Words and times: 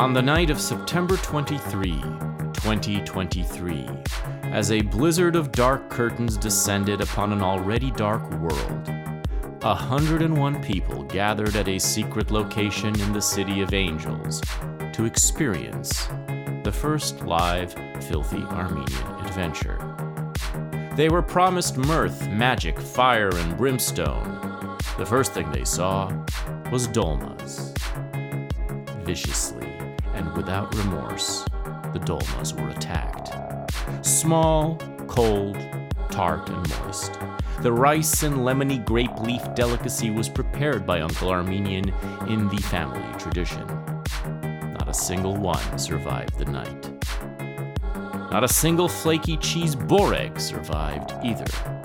On 0.00 0.14
the 0.14 0.22
night 0.22 0.48
of 0.48 0.58
September 0.58 1.18
23, 1.18 1.92
2023, 2.54 3.86
as 4.44 4.72
a 4.72 4.80
blizzard 4.80 5.36
of 5.36 5.52
dark 5.52 5.90
curtains 5.90 6.38
descended 6.38 7.02
upon 7.02 7.34
an 7.34 7.42
already 7.42 7.90
dark 7.90 8.22
world, 8.40 8.88
101 9.60 10.62
people 10.62 11.02
gathered 11.02 11.54
at 11.54 11.68
a 11.68 11.78
secret 11.78 12.30
location 12.30 12.98
in 12.98 13.12
the 13.12 13.20
City 13.20 13.60
of 13.60 13.74
Angels 13.74 14.40
to 14.94 15.04
experience 15.04 16.06
the 16.64 16.72
first 16.74 17.20
live 17.26 17.74
Filthy 18.08 18.40
Armenian 18.44 19.26
adventure. 19.26 19.78
They 20.96 21.10
were 21.10 21.20
promised 21.20 21.76
mirth, 21.76 22.26
magic, 22.30 22.80
fire, 22.80 23.28
and 23.36 23.54
brimstone. 23.58 24.78
The 24.96 25.04
first 25.04 25.34
thing 25.34 25.52
they 25.52 25.66
saw 25.66 26.10
was 26.72 26.86
Dolmas. 26.86 27.74
Viciously 29.04 29.59
and 30.14 30.32
without 30.36 30.74
remorse, 30.74 31.44
the 31.92 32.00
Dolmas 32.04 32.54
were 32.54 32.68
attacked. 32.68 33.30
Small, 34.04 34.76
cold, 35.06 35.56
tart, 36.10 36.48
and 36.48 36.68
moist. 36.68 37.18
The 37.62 37.72
rice 37.72 38.22
and 38.22 38.36
lemony 38.36 38.84
grape 38.84 39.20
leaf 39.20 39.42
delicacy 39.54 40.10
was 40.10 40.28
prepared 40.28 40.86
by 40.86 41.00
Uncle 41.00 41.28
Armenian 41.28 41.92
in 42.28 42.48
the 42.48 42.62
family 42.62 43.02
tradition. 43.18 43.66
Not 44.72 44.88
a 44.88 44.94
single 44.94 45.36
one 45.36 45.78
survived 45.78 46.38
the 46.38 46.46
night. 46.46 46.90
Not 48.30 48.44
a 48.44 48.48
single 48.48 48.88
flaky 48.88 49.36
cheese 49.36 49.74
boreg 49.74 50.40
survived 50.40 51.12
either. 51.24 51.79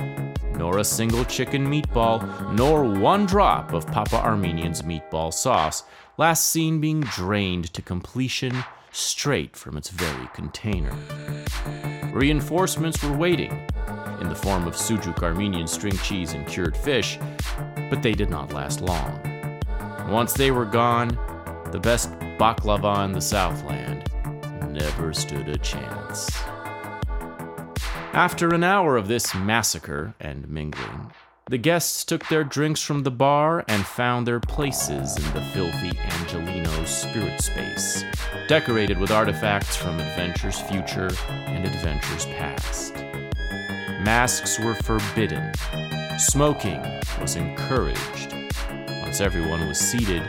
Nor 0.57 0.79
a 0.79 0.83
single 0.83 1.25
chicken 1.25 1.67
meatball, 1.67 2.53
nor 2.53 2.83
one 2.83 3.25
drop 3.25 3.73
of 3.73 3.87
Papa 3.87 4.17
Armenian's 4.17 4.81
meatball 4.81 5.33
sauce, 5.33 5.83
last 6.17 6.47
seen 6.47 6.79
being 6.79 7.01
drained 7.01 7.73
to 7.73 7.81
completion 7.81 8.63
straight 8.91 9.55
from 9.55 9.77
its 9.77 9.89
very 9.89 10.27
container. 10.33 10.95
Reinforcements 12.13 13.03
were 13.03 13.15
waiting, 13.15 13.51
in 14.21 14.29
the 14.29 14.35
form 14.35 14.65
of 14.67 14.75
sujuk 14.75 15.21
Armenian 15.21 15.67
string 15.67 15.97
cheese 15.97 16.33
and 16.33 16.47
cured 16.47 16.77
fish, 16.77 17.19
but 17.89 18.01
they 18.01 18.13
did 18.13 18.29
not 18.29 18.53
last 18.53 18.81
long. 18.81 19.19
Once 20.09 20.33
they 20.33 20.51
were 20.51 20.65
gone, 20.65 21.09
the 21.71 21.79
best 21.79 22.11
baklava 22.37 23.03
in 23.05 23.11
the 23.11 23.21
Southland 23.21 24.09
never 24.71 25.13
stood 25.13 25.49
a 25.49 25.57
chance. 25.57 26.29
After 28.15 28.55
an 28.55 28.63
hour 28.63 28.95
of 28.95 29.09
this 29.09 29.35
massacre 29.35 30.15
and 30.21 30.47
mingling, 30.47 31.11
the 31.49 31.57
guests 31.57 32.05
took 32.05 32.25
their 32.29 32.45
drinks 32.45 32.81
from 32.81 33.03
the 33.03 33.11
bar 33.11 33.65
and 33.67 33.85
found 33.85 34.25
their 34.25 34.39
places 34.39 35.17
in 35.17 35.33
the 35.33 35.41
filthy 35.53 35.91
Angelino's 35.97 36.89
spirit 36.89 37.41
space, 37.41 38.05
decorated 38.47 38.97
with 38.99 39.11
artifacts 39.11 39.75
from 39.75 39.99
adventures 39.99 40.61
future 40.61 41.09
and 41.27 41.65
adventures 41.65 42.25
past. 42.27 42.95
Masks 44.05 44.61
were 44.61 44.75
forbidden. 44.75 45.51
Smoking 46.17 46.81
was 47.19 47.35
encouraged. 47.35 48.33
Once 49.01 49.19
everyone 49.19 49.67
was 49.67 49.77
seated, 49.77 50.23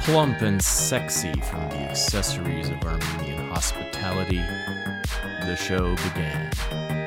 plump 0.00 0.40
and 0.40 0.62
sexy 0.62 1.38
from 1.42 1.68
the 1.68 1.90
accessories 1.90 2.70
of 2.70 2.82
Armenian 2.84 3.50
hospitality, 3.50 4.42
the 5.44 5.56
show 5.56 5.94
began. 5.96 6.97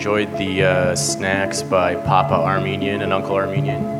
Enjoyed 0.00 0.34
the 0.38 0.62
uh, 0.62 0.96
snacks 0.96 1.62
by 1.62 1.94
Papa 1.94 2.32
Armenian 2.32 3.02
and 3.02 3.12
Uncle 3.12 3.36
Armenian. 3.36 3.99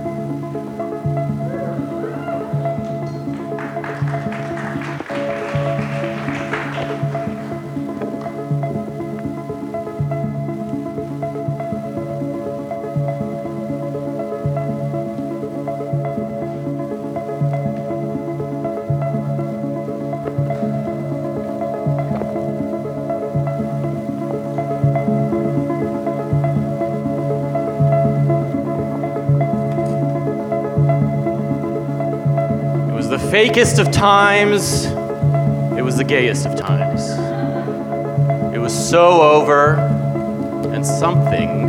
Fakest 33.31 33.79
of 33.79 33.93
times. 33.93 34.87
It 35.79 35.83
was 35.83 35.97
the 35.97 36.03
gayest 36.03 36.47
of 36.47 36.57
times. 36.57 37.11
It 38.53 38.59
was 38.59 38.75
so 38.75 39.23
over, 39.23 39.77
and 40.75 40.85
something 40.85 41.69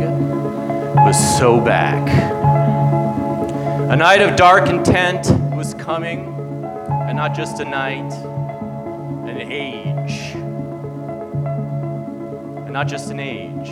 was 0.96 1.38
so 1.38 1.60
back. 1.60 2.08
A 3.92 3.94
night 3.94 4.22
of 4.22 4.34
dark 4.34 4.68
intent 4.68 5.30
was 5.54 5.74
coming, 5.74 6.34
and 7.06 7.16
not 7.16 7.32
just 7.32 7.60
a 7.60 7.64
night, 7.64 8.12
an 9.28 9.40
age. 9.40 10.34
And 12.64 12.72
not 12.72 12.88
just 12.88 13.12
an 13.12 13.20
age, 13.20 13.70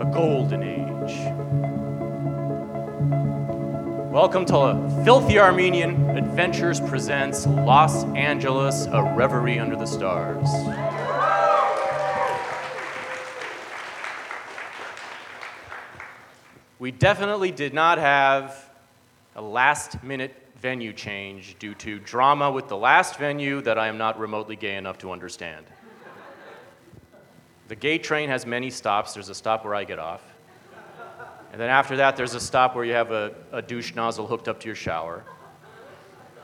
a 0.00 0.10
golden 0.12 0.64
age. 0.64 0.95
Welcome 4.16 4.46
to 4.46 5.02
Filthy 5.04 5.38
Armenian 5.38 6.16
Adventures 6.16 6.80
presents 6.80 7.46
Los 7.46 8.04
Angeles, 8.14 8.86
a 8.86 9.02
reverie 9.14 9.58
under 9.58 9.76
the 9.76 9.84
stars. 9.84 10.48
We 16.78 16.92
definitely 16.92 17.50
did 17.50 17.74
not 17.74 17.98
have 17.98 18.70
a 19.34 19.42
last 19.42 20.02
minute 20.02 20.32
venue 20.62 20.94
change 20.94 21.56
due 21.58 21.74
to 21.74 21.98
drama 21.98 22.50
with 22.50 22.68
the 22.68 22.76
last 22.78 23.18
venue 23.18 23.60
that 23.60 23.78
I 23.78 23.88
am 23.88 23.98
not 23.98 24.18
remotely 24.18 24.56
gay 24.56 24.76
enough 24.76 24.96
to 25.00 25.12
understand. 25.12 25.66
The 27.68 27.76
gay 27.76 27.98
train 27.98 28.30
has 28.30 28.46
many 28.46 28.70
stops. 28.70 29.12
There's 29.12 29.28
a 29.28 29.34
stop 29.34 29.62
where 29.62 29.74
I 29.74 29.84
get 29.84 29.98
off. 29.98 30.22
And 31.56 31.62
then 31.62 31.70
after 31.70 31.96
that, 31.96 32.18
there's 32.18 32.34
a 32.34 32.40
stop 32.40 32.74
where 32.76 32.84
you 32.84 32.92
have 32.92 33.12
a, 33.12 33.32
a 33.50 33.62
douche 33.62 33.94
nozzle 33.94 34.26
hooked 34.26 34.46
up 34.46 34.60
to 34.60 34.66
your 34.66 34.74
shower 34.74 35.24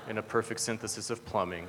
in 0.09 0.17
a 0.17 0.23
perfect 0.23 0.59
synthesis 0.59 1.11
of 1.11 1.23
plumbing. 1.27 1.67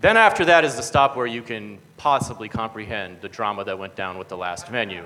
Then 0.00 0.16
after 0.16 0.44
that 0.44 0.64
is 0.64 0.76
the 0.76 0.84
stop 0.84 1.16
where 1.16 1.26
you 1.26 1.42
can 1.42 1.80
possibly 1.96 2.48
comprehend 2.48 3.20
the 3.22 3.28
drama 3.28 3.64
that 3.64 3.76
went 3.76 3.96
down 3.96 4.18
with 4.18 4.28
the 4.28 4.36
last 4.36 4.68
venue. 4.68 5.04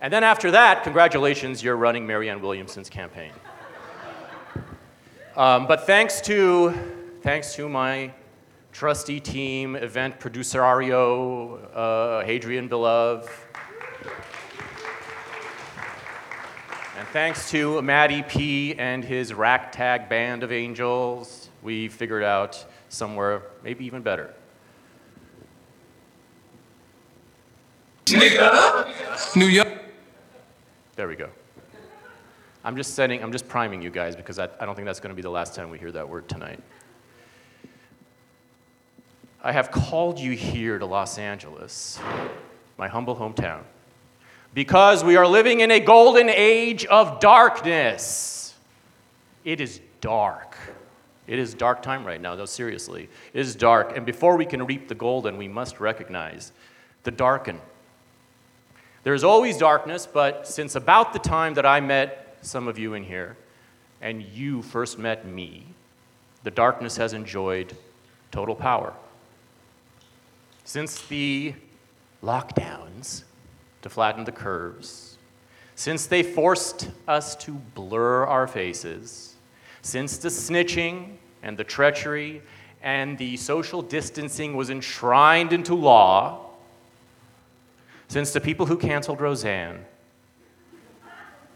And 0.00 0.12
then 0.12 0.22
after 0.22 0.52
that, 0.52 0.84
congratulations, 0.84 1.64
you're 1.64 1.74
running 1.74 2.06
Marianne 2.06 2.40
Williamson's 2.40 2.88
campaign. 2.88 3.32
Um, 5.36 5.66
but 5.66 5.84
thanks 5.84 6.20
to, 6.20 6.74
thanks 7.22 7.56
to 7.56 7.68
my 7.68 8.12
trusty 8.70 9.18
team, 9.18 9.74
event 9.74 10.20
producer 10.20 10.62
uh, 10.62 12.24
Hadrian 12.24 12.68
Belove, 12.68 13.28
And 17.06 17.12
thanks 17.12 17.50
to 17.50 17.80
Matty 17.82 18.24
P 18.24 18.74
and 18.74 19.04
his 19.04 19.32
ragtag 19.32 20.08
band 20.08 20.42
of 20.42 20.50
angels, 20.50 21.50
we 21.62 21.86
figured 21.86 22.24
out 22.24 22.66
somewhere 22.88 23.42
maybe 23.62 23.86
even 23.86 24.02
better. 24.02 24.34
New 28.10 29.46
York. 29.46 29.68
There 30.96 31.06
we 31.06 31.14
go. 31.14 31.30
I'm 32.64 32.76
just 32.76 32.94
setting, 32.94 33.22
I'm 33.22 33.30
just 33.30 33.46
priming 33.46 33.82
you 33.82 33.90
guys 33.90 34.16
because 34.16 34.40
I, 34.40 34.48
I 34.58 34.66
don't 34.66 34.74
think 34.74 34.86
that's 34.86 34.98
going 34.98 35.10
to 35.10 35.16
be 35.16 35.22
the 35.22 35.30
last 35.30 35.54
time 35.54 35.70
we 35.70 35.78
hear 35.78 35.92
that 35.92 36.08
word 36.08 36.28
tonight. 36.28 36.60
I 39.44 39.52
have 39.52 39.70
called 39.70 40.18
you 40.18 40.32
here 40.32 40.80
to 40.80 40.86
Los 40.86 41.18
Angeles, 41.18 42.00
my 42.76 42.88
humble 42.88 43.14
hometown, 43.14 43.62
because 44.56 45.04
we 45.04 45.16
are 45.16 45.26
living 45.26 45.60
in 45.60 45.70
a 45.70 45.78
golden 45.78 46.30
age 46.30 46.86
of 46.86 47.20
darkness. 47.20 48.54
It 49.44 49.60
is 49.60 49.82
dark. 50.00 50.56
It 51.26 51.38
is 51.38 51.52
dark 51.52 51.82
time 51.82 52.06
right 52.06 52.18
now, 52.18 52.36
though, 52.36 52.46
seriously. 52.46 53.10
It 53.34 53.40
is 53.40 53.54
dark, 53.54 53.94
and 53.94 54.06
before 54.06 54.38
we 54.38 54.46
can 54.46 54.64
reap 54.64 54.88
the 54.88 54.94
golden, 54.94 55.36
we 55.36 55.46
must 55.46 55.78
recognize 55.78 56.52
the 57.02 57.10
darken. 57.10 57.60
There's 59.02 59.24
always 59.24 59.58
darkness, 59.58 60.08
but 60.10 60.48
since 60.48 60.74
about 60.74 61.12
the 61.12 61.18
time 61.18 61.52
that 61.52 61.66
I 61.66 61.80
met 61.80 62.38
some 62.40 62.66
of 62.66 62.78
you 62.78 62.94
in 62.94 63.04
here, 63.04 63.36
and 64.00 64.22
you 64.22 64.62
first 64.62 64.98
met 64.98 65.26
me, 65.26 65.66
the 66.44 66.50
darkness 66.50 66.96
has 66.96 67.12
enjoyed 67.12 67.76
total 68.32 68.54
power. 68.54 68.94
Since 70.64 71.02
the 71.02 71.52
lockdowns 72.22 73.24
to 73.82 73.88
flatten 73.88 74.24
the 74.24 74.32
curves, 74.32 75.18
since 75.74 76.06
they 76.06 76.22
forced 76.22 76.90
us 77.06 77.36
to 77.36 77.52
blur 77.52 78.24
our 78.24 78.46
faces, 78.46 79.34
since 79.82 80.18
the 80.18 80.28
snitching 80.28 81.16
and 81.42 81.56
the 81.56 81.64
treachery 81.64 82.42
and 82.82 83.18
the 83.18 83.36
social 83.36 83.82
distancing 83.82 84.56
was 84.56 84.70
enshrined 84.70 85.52
into 85.52 85.74
law, 85.74 86.46
since 88.08 88.32
the 88.32 88.40
people 88.40 88.66
who 88.66 88.76
canceled 88.76 89.20
Roseanne 89.20 89.84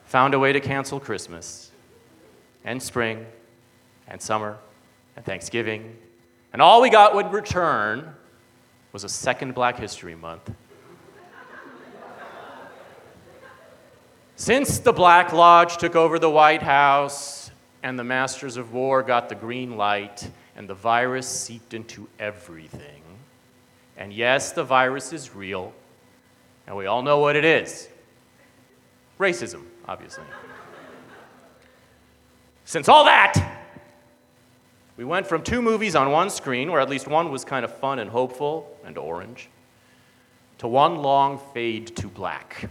found 0.05 0.34
a 0.34 0.38
way 0.38 0.52
to 0.52 0.61
cancel 0.61 0.99
Christmas 0.99 1.70
and 2.64 2.82
spring 2.82 3.25
and 4.08 4.20
summer 4.20 4.58
and 5.16 5.25
Thanksgiving, 5.25 5.96
and 6.52 6.61
all 6.61 6.82
we 6.82 6.90
got 6.90 7.14
would 7.14 7.32
return 7.32 8.12
was 8.93 9.05
a 9.05 9.08
second 9.08 9.55
Black 9.55 9.78
History 9.78 10.16
Month. 10.16 10.50
Since 14.40 14.78
the 14.78 14.94
Black 14.94 15.34
Lodge 15.34 15.76
took 15.76 15.94
over 15.94 16.19
the 16.19 16.31
White 16.31 16.62
House 16.62 17.50
and 17.82 17.98
the 17.98 18.04
Masters 18.04 18.56
of 18.56 18.72
War 18.72 19.02
got 19.02 19.28
the 19.28 19.34
green 19.34 19.76
light 19.76 20.31
and 20.56 20.66
the 20.66 20.72
virus 20.72 21.28
seeped 21.28 21.75
into 21.75 22.08
everything, 22.19 23.02
and 23.98 24.14
yes, 24.14 24.52
the 24.52 24.64
virus 24.64 25.12
is 25.12 25.34
real, 25.34 25.75
and 26.66 26.75
we 26.75 26.87
all 26.87 27.02
know 27.02 27.19
what 27.19 27.37
it 27.37 27.44
is 27.44 27.90
racism, 29.19 29.64
obviously. 29.87 30.25
Since 32.64 32.88
all 32.88 33.04
that, 33.04 33.66
we 34.96 35.04
went 35.04 35.26
from 35.26 35.42
two 35.42 35.60
movies 35.60 35.94
on 35.94 36.10
one 36.10 36.31
screen, 36.31 36.72
where 36.72 36.81
at 36.81 36.88
least 36.88 37.06
one 37.06 37.31
was 37.31 37.44
kind 37.44 37.62
of 37.62 37.76
fun 37.76 37.98
and 37.98 38.10
hopeful 38.10 38.75
and 38.87 38.96
orange, 38.96 39.50
to 40.56 40.66
one 40.66 40.96
long 40.96 41.38
fade 41.52 41.94
to 41.96 42.08
black. 42.08 42.70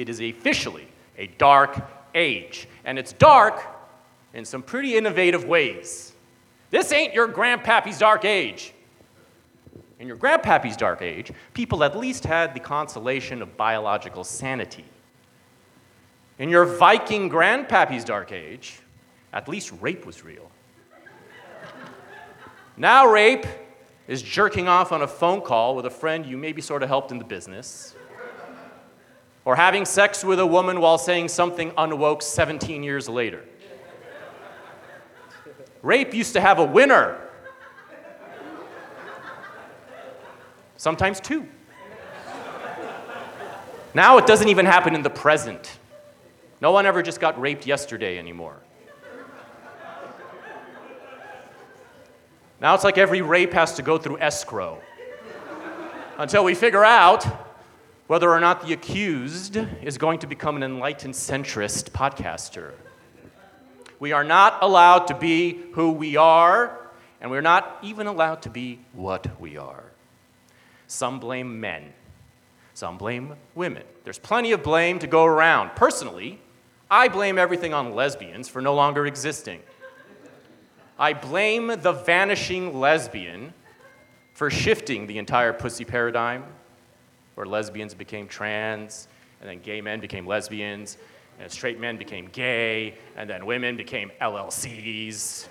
It 0.00 0.08
is 0.08 0.22
officially 0.22 0.88
a 1.18 1.26
dark 1.26 1.78
age, 2.14 2.66
and 2.86 2.98
it's 2.98 3.12
dark 3.12 3.60
in 4.32 4.46
some 4.46 4.62
pretty 4.62 4.96
innovative 4.96 5.44
ways. 5.44 6.14
This 6.70 6.90
ain't 6.90 7.12
your 7.12 7.28
grandpappy's 7.28 7.98
dark 7.98 8.24
age. 8.24 8.72
In 9.98 10.08
your 10.08 10.16
grandpappy's 10.16 10.78
dark 10.78 11.02
age, 11.02 11.32
people 11.52 11.84
at 11.84 11.98
least 11.98 12.24
had 12.24 12.54
the 12.54 12.60
consolation 12.60 13.42
of 13.42 13.58
biological 13.58 14.24
sanity. 14.24 14.86
In 16.38 16.48
your 16.48 16.64
Viking 16.64 17.28
grandpappy's 17.28 18.02
dark 18.02 18.32
age, 18.32 18.80
at 19.34 19.48
least 19.48 19.70
rape 19.82 20.06
was 20.06 20.24
real. 20.24 20.50
Now, 22.78 23.06
rape 23.06 23.44
is 24.08 24.22
jerking 24.22 24.66
off 24.66 24.92
on 24.92 25.02
a 25.02 25.06
phone 25.06 25.42
call 25.42 25.76
with 25.76 25.84
a 25.84 25.90
friend 25.90 26.24
you 26.24 26.38
maybe 26.38 26.62
sort 26.62 26.82
of 26.82 26.88
helped 26.88 27.12
in 27.12 27.18
the 27.18 27.24
business, 27.24 27.94
or 29.50 29.56
having 29.56 29.84
sex 29.84 30.22
with 30.22 30.38
a 30.38 30.46
woman 30.46 30.80
while 30.80 30.96
saying 30.96 31.26
something 31.26 31.72
unwoke 31.72 32.22
17 32.22 32.84
years 32.84 33.08
later. 33.08 33.44
Rape 35.82 36.14
used 36.14 36.34
to 36.34 36.40
have 36.40 36.60
a 36.60 36.64
winner, 36.64 37.18
sometimes 40.76 41.18
two. 41.18 41.48
Now 43.92 44.18
it 44.18 44.26
doesn't 44.28 44.48
even 44.48 44.66
happen 44.66 44.94
in 44.94 45.02
the 45.02 45.10
present. 45.10 45.80
No 46.60 46.70
one 46.70 46.86
ever 46.86 47.02
just 47.02 47.18
got 47.18 47.40
raped 47.40 47.66
yesterday 47.66 48.20
anymore. 48.20 48.62
Now 52.60 52.76
it's 52.76 52.84
like 52.84 52.98
every 52.98 53.20
rape 53.20 53.52
has 53.54 53.74
to 53.74 53.82
go 53.82 53.98
through 53.98 54.20
escrow 54.20 54.80
until 56.18 56.44
we 56.44 56.54
figure 56.54 56.84
out 56.84 57.49
whether 58.10 58.28
or 58.28 58.40
not 58.40 58.66
the 58.66 58.72
accused 58.72 59.56
is 59.84 59.96
going 59.96 60.18
to 60.18 60.26
become 60.26 60.56
an 60.56 60.64
enlightened 60.64 61.14
centrist 61.14 61.90
podcaster. 61.90 62.72
We 64.00 64.10
are 64.10 64.24
not 64.24 64.58
allowed 64.62 65.06
to 65.06 65.14
be 65.14 65.60
who 65.74 65.92
we 65.92 66.16
are, 66.16 66.90
and 67.20 67.30
we're 67.30 67.40
not 67.40 67.78
even 67.82 68.08
allowed 68.08 68.42
to 68.42 68.50
be 68.50 68.80
what 68.94 69.40
we 69.40 69.56
are. 69.56 69.84
Some 70.88 71.20
blame 71.20 71.60
men, 71.60 71.92
some 72.74 72.98
blame 72.98 73.36
women. 73.54 73.84
There's 74.02 74.18
plenty 74.18 74.50
of 74.50 74.64
blame 74.64 74.98
to 74.98 75.06
go 75.06 75.24
around. 75.24 75.76
Personally, 75.76 76.40
I 76.90 77.06
blame 77.06 77.38
everything 77.38 77.72
on 77.72 77.94
lesbians 77.94 78.48
for 78.48 78.60
no 78.60 78.74
longer 78.74 79.06
existing. 79.06 79.60
I 80.98 81.12
blame 81.12 81.68
the 81.68 81.92
vanishing 81.92 82.80
lesbian 82.80 83.54
for 84.34 84.50
shifting 84.50 85.06
the 85.06 85.18
entire 85.18 85.52
pussy 85.52 85.84
paradigm, 85.84 86.42
where 87.34 87.46
lesbians 87.46 87.94
became 87.94 88.28
trans, 88.28 89.08
and 89.40 89.48
then 89.48 89.60
gay 89.60 89.80
men 89.80 90.00
became 90.00 90.26
lesbians, 90.26 90.98
and 91.38 91.50
straight 91.50 91.80
men 91.80 91.96
became 91.96 92.28
gay, 92.32 92.94
and 93.16 93.28
then 93.28 93.46
women 93.46 93.76
became 93.76 94.10
LLCs. 94.20 95.48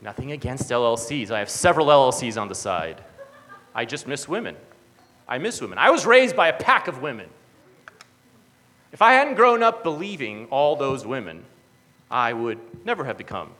Nothing 0.00 0.32
against 0.32 0.70
LLCs. 0.70 1.30
I 1.30 1.38
have 1.38 1.50
several 1.50 1.86
LLCs 1.86 2.40
on 2.40 2.48
the 2.48 2.54
side. 2.54 3.02
I 3.74 3.84
just 3.84 4.08
miss 4.08 4.26
women. 4.26 4.56
I 5.28 5.38
miss 5.38 5.60
women. 5.60 5.78
I 5.78 5.90
was 5.90 6.06
raised 6.06 6.34
by 6.34 6.48
a 6.48 6.52
pack 6.52 6.88
of 6.88 7.02
women. 7.02 7.28
If 8.92 9.02
I 9.02 9.12
hadn't 9.12 9.34
grown 9.34 9.62
up 9.62 9.84
believing 9.84 10.46
all 10.50 10.74
those 10.74 11.06
women, 11.06 11.44
I 12.10 12.32
would 12.32 12.58
never 12.84 13.04
have 13.04 13.16
become 13.16 13.50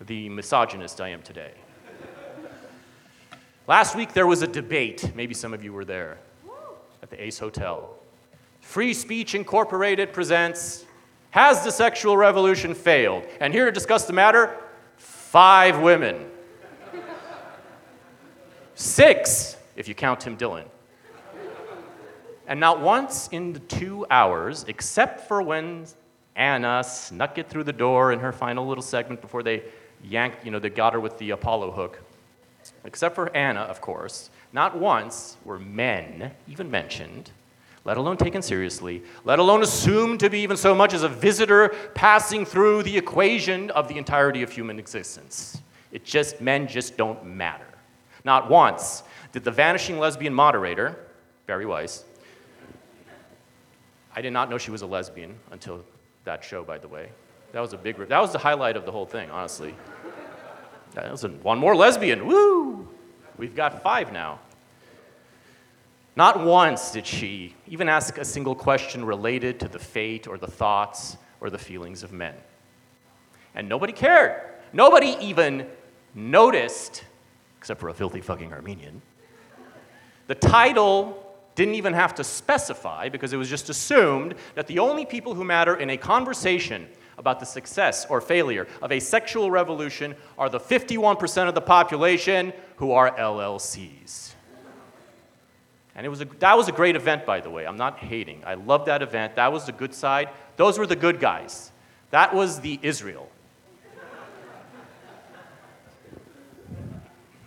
the 0.00 0.28
misogynist 0.30 1.00
I 1.00 1.08
am 1.08 1.22
today. 1.22 1.52
Last 3.66 3.96
week 3.96 4.12
there 4.12 4.26
was 4.26 4.42
a 4.42 4.46
debate, 4.46 5.12
maybe 5.14 5.32
some 5.32 5.54
of 5.54 5.64
you 5.64 5.72
were 5.72 5.86
there, 5.86 6.18
at 7.02 7.08
the 7.08 7.22
Ace 7.22 7.38
Hotel. 7.38 7.96
Free 8.60 8.92
Speech 8.92 9.34
Incorporated 9.34 10.12
presents 10.12 10.84
Has 11.30 11.64
the 11.64 11.70
Sexual 11.70 12.18
Revolution 12.18 12.74
Failed? 12.74 13.26
And 13.40 13.54
here 13.54 13.64
to 13.64 13.72
discuss 13.72 14.04
the 14.04 14.12
matter, 14.12 14.54
five 14.98 15.80
women. 15.80 16.26
Six, 18.74 19.56
if 19.76 19.88
you 19.88 19.94
count 19.94 20.20
Tim 20.20 20.36
Dillon. 20.36 20.66
And 22.46 22.60
not 22.60 22.82
once 22.82 23.28
in 23.32 23.54
the 23.54 23.60
two 23.60 24.04
hours, 24.10 24.66
except 24.68 25.26
for 25.26 25.40
when 25.40 25.86
Anna 26.36 26.84
snuck 26.84 27.38
it 27.38 27.48
through 27.48 27.64
the 27.64 27.72
door 27.72 28.12
in 28.12 28.18
her 28.18 28.32
final 28.32 28.66
little 28.66 28.82
segment 28.82 29.22
before 29.22 29.42
they 29.42 29.62
yanked, 30.02 30.44
you 30.44 30.50
know, 30.50 30.58
they 30.58 30.68
got 30.68 30.92
her 30.92 31.00
with 31.00 31.16
the 31.16 31.30
Apollo 31.30 31.70
hook. 31.70 32.03
Except 32.84 33.14
for 33.14 33.34
Anna, 33.36 33.60
of 33.60 33.80
course, 33.80 34.30
not 34.52 34.78
once 34.78 35.36
were 35.44 35.58
men 35.58 36.32
even 36.48 36.70
mentioned, 36.70 37.30
let 37.84 37.96
alone 37.96 38.16
taken 38.16 38.40
seriously, 38.40 39.02
let 39.24 39.38
alone 39.38 39.62
assumed 39.62 40.20
to 40.20 40.30
be 40.30 40.40
even 40.40 40.56
so 40.56 40.74
much 40.74 40.94
as 40.94 41.02
a 41.02 41.08
visitor 41.08 41.68
passing 41.94 42.46
through 42.46 42.82
the 42.82 42.96
equation 42.96 43.70
of 43.72 43.88
the 43.88 43.98
entirety 43.98 44.42
of 44.42 44.50
human 44.50 44.78
existence. 44.78 45.60
It 45.92 46.04
just, 46.04 46.40
men 46.40 46.66
just 46.66 46.96
don't 46.96 47.24
matter. 47.26 47.66
Not 48.24 48.48
once 48.48 49.02
did 49.32 49.44
the 49.44 49.50
vanishing 49.50 49.98
lesbian 49.98 50.32
moderator, 50.32 50.96
Bari 51.46 51.66
Weiss, 51.66 52.04
I 54.16 54.22
did 54.22 54.32
not 54.32 54.48
know 54.48 54.56
she 54.56 54.70
was 54.70 54.82
a 54.82 54.86
lesbian 54.86 55.34
until 55.50 55.84
that 56.24 56.42
show, 56.42 56.64
by 56.64 56.78
the 56.78 56.88
way. 56.88 57.10
That 57.52 57.60
was 57.60 57.72
a 57.72 57.76
big, 57.76 57.96
that 57.96 58.18
was 58.18 58.32
the 58.32 58.38
highlight 58.38 58.76
of 58.76 58.86
the 58.86 58.92
whole 58.92 59.06
thing, 59.06 59.30
honestly. 59.30 59.74
That 60.94 61.10
was 61.10 61.24
one 61.24 61.58
more 61.58 61.74
lesbian, 61.74 62.26
woo! 62.26 62.88
We've 63.36 63.54
got 63.54 63.82
five 63.82 64.12
now. 64.12 64.38
Not 66.16 66.44
once 66.44 66.92
did 66.92 67.06
she 67.06 67.54
even 67.66 67.88
ask 67.88 68.18
a 68.18 68.24
single 68.24 68.54
question 68.54 69.04
related 69.04 69.58
to 69.60 69.68
the 69.68 69.80
fate 69.80 70.28
or 70.28 70.38
the 70.38 70.46
thoughts 70.46 71.16
or 71.40 71.50
the 71.50 71.58
feelings 71.58 72.04
of 72.04 72.12
men. 72.12 72.34
And 73.56 73.68
nobody 73.68 73.92
cared. 73.92 74.40
Nobody 74.72 75.16
even 75.20 75.66
noticed, 76.14 77.04
except 77.58 77.80
for 77.80 77.88
a 77.88 77.94
filthy 77.94 78.20
fucking 78.20 78.52
Armenian. 78.52 79.02
The 80.28 80.36
title 80.36 81.23
didn't 81.54 81.74
even 81.74 81.92
have 81.92 82.14
to 82.16 82.24
specify 82.24 83.08
because 83.08 83.32
it 83.32 83.36
was 83.36 83.48
just 83.48 83.68
assumed 83.68 84.34
that 84.54 84.66
the 84.66 84.78
only 84.78 85.06
people 85.06 85.34
who 85.34 85.44
matter 85.44 85.76
in 85.76 85.90
a 85.90 85.96
conversation 85.96 86.88
about 87.16 87.38
the 87.40 87.46
success 87.46 88.06
or 88.08 88.20
failure 88.20 88.66
of 88.82 88.90
a 88.90 89.00
sexual 89.00 89.50
revolution 89.50 90.14
are 90.36 90.48
the 90.48 90.58
51% 90.58 91.48
of 91.48 91.54
the 91.54 91.60
population 91.60 92.52
who 92.76 92.92
are 92.92 93.16
LLCs. 93.16 94.32
And 95.94 96.04
it 96.04 96.08
was 96.08 96.20
a, 96.20 96.24
that 96.40 96.56
was 96.56 96.68
a 96.68 96.72
great 96.72 96.96
event, 96.96 97.24
by 97.24 97.40
the 97.40 97.50
way. 97.50 97.66
I'm 97.66 97.76
not 97.76 97.98
hating. 97.98 98.42
I 98.44 98.54
love 98.54 98.86
that 98.86 99.00
event. 99.00 99.36
That 99.36 99.52
was 99.52 99.66
the 99.66 99.72
good 99.72 99.94
side. 99.94 100.28
Those 100.56 100.76
were 100.76 100.88
the 100.88 100.96
good 100.96 101.20
guys. 101.20 101.70
That 102.10 102.34
was 102.34 102.60
the 102.60 102.80
Israel. 102.82 103.28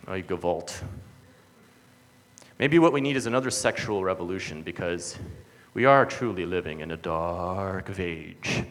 Oh, 0.06 0.22
Gavolt. 0.22 0.82
Maybe 2.58 2.80
what 2.80 2.92
we 2.92 3.00
need 3.00 3.16
is 3.16 3.26
another 3.26 3.50
sexual 3.50 4.02
revolution 4.02 4.62
because 4.62 5.16
we 5.74 5.84
are 5.84 6.04
truly 6.04 6.44
living 6.44 6.80
in 6.80 6.90
a 6.90 6.96
dark 6.96 7.96
age. 8.00 8.64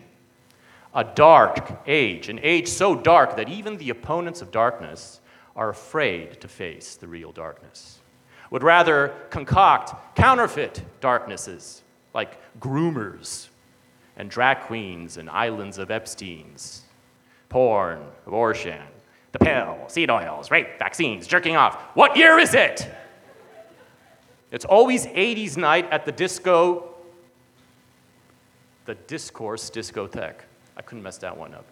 A 0.94 1.06
dark 1.06 1.84
age, 1.88 2.27
an 2.27 2.39
age 2.44 2.67
so 2.67 2.96
dark 2.96 3.38
that 3.38 3.48
even 3.48 3.77
the 3.77 3.89
opponents 3.89 4.41
of 4.41 4.51
darkness 4.51 5.22
are 5.56 5.70
afraid 5.70 6.41
to 6.41 6.48
face 6.48 6.96
the 6.96 7.08
real 7.08 7.32
darkness, 7.32 8.00
would 8.51 8.63
rather 8.63 9.13
concoct 9.29 10.15
counterfeit 10.15 10.82
darknesses 11.00 11.84
like 12.13 12.39
groomers 12.60 13.48
and 14.17 14.29
drag 14.29 14.60
queens 14.62 15.17
and 15.17 15.29
islands 15.29 15.77
of 15.77 15.91
Epstein's, 15.91 16.82
porn, 17.48 18.01
abortion, 18.25 18.82
the 19.32 19.39
pill, 19.39 19.77
seed 19.88 20.10
oils, 20.10 20.51
rape, 20.51 20.77
vaccines, 20.79 21.25
jerking 21.25 21.56
off. 21.56 21.75
What 21.94 22.17
year 22.17 22.38
is 22.38 22.53
it? 22.53 22.89
It's 24.51 24.66
always 24.66 25.06
80s 25.06 25.58
night 25.58 25.89
at 25.92 26.06
the 26.06 26.12
disco, 26.12 26.96
the 28.86 28.96
discourse 28.96 29.70
discotheque. 29.70 30.42
I 30.77 30.82
couldn't 30.82 31.04
mess 31.04 31.18
that 31.20 31.36
one 31.38 31.54
up. 31.54 31.66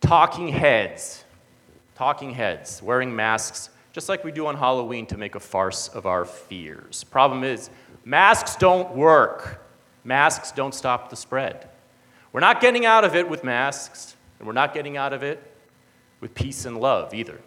Talking 0.00 0.48
heads, 0.48 1.24
talking 1.94 2.32
heads, 2.34 2.82
wearing 2.82 3.14
masks, 3.14 3.70
just 3.92 4.08
like 4.08 4.24
we 4.24 4.32
do 4.32 4.46
on 4.46 4.56
Halloween 4.56 5.06
to 5.06 5.16
make 5.16 5.34
a 5.34 5.40
farce 5.40 5.88
of 5.88 6.06
our 6.06 6.24
fears. 6.24 7.04
Problem 7.04 7.44
is, 7.44 7.70
masks 8.04 8.56
don't 8.56 8.94
work. 8.94 9.64
Masks 10.04 10.50
don't 10.50 10.74
stop 10.74 11.08
the 11.08 11.16
spread. 11.16 11.68
We're 12.32 12.40
not 12.40 12.60
getting 12.60 12.84
out 12.84 13.04
of 13.04 13.14
it 13.14 13.28
with 13.28 13.44
masks, 13.44 14.16
and 14.38 14.46
we're 14.46 14.54
not 14.54 14.74
getting 14.74 14.96
out 14.96 15.12
of 15.12 15.22
it 15.22 15.40
with 16.20 16.34
peace 16.34 16.64
and 16.64 16.78
love 16.80 17.14
either. 17.14 17.40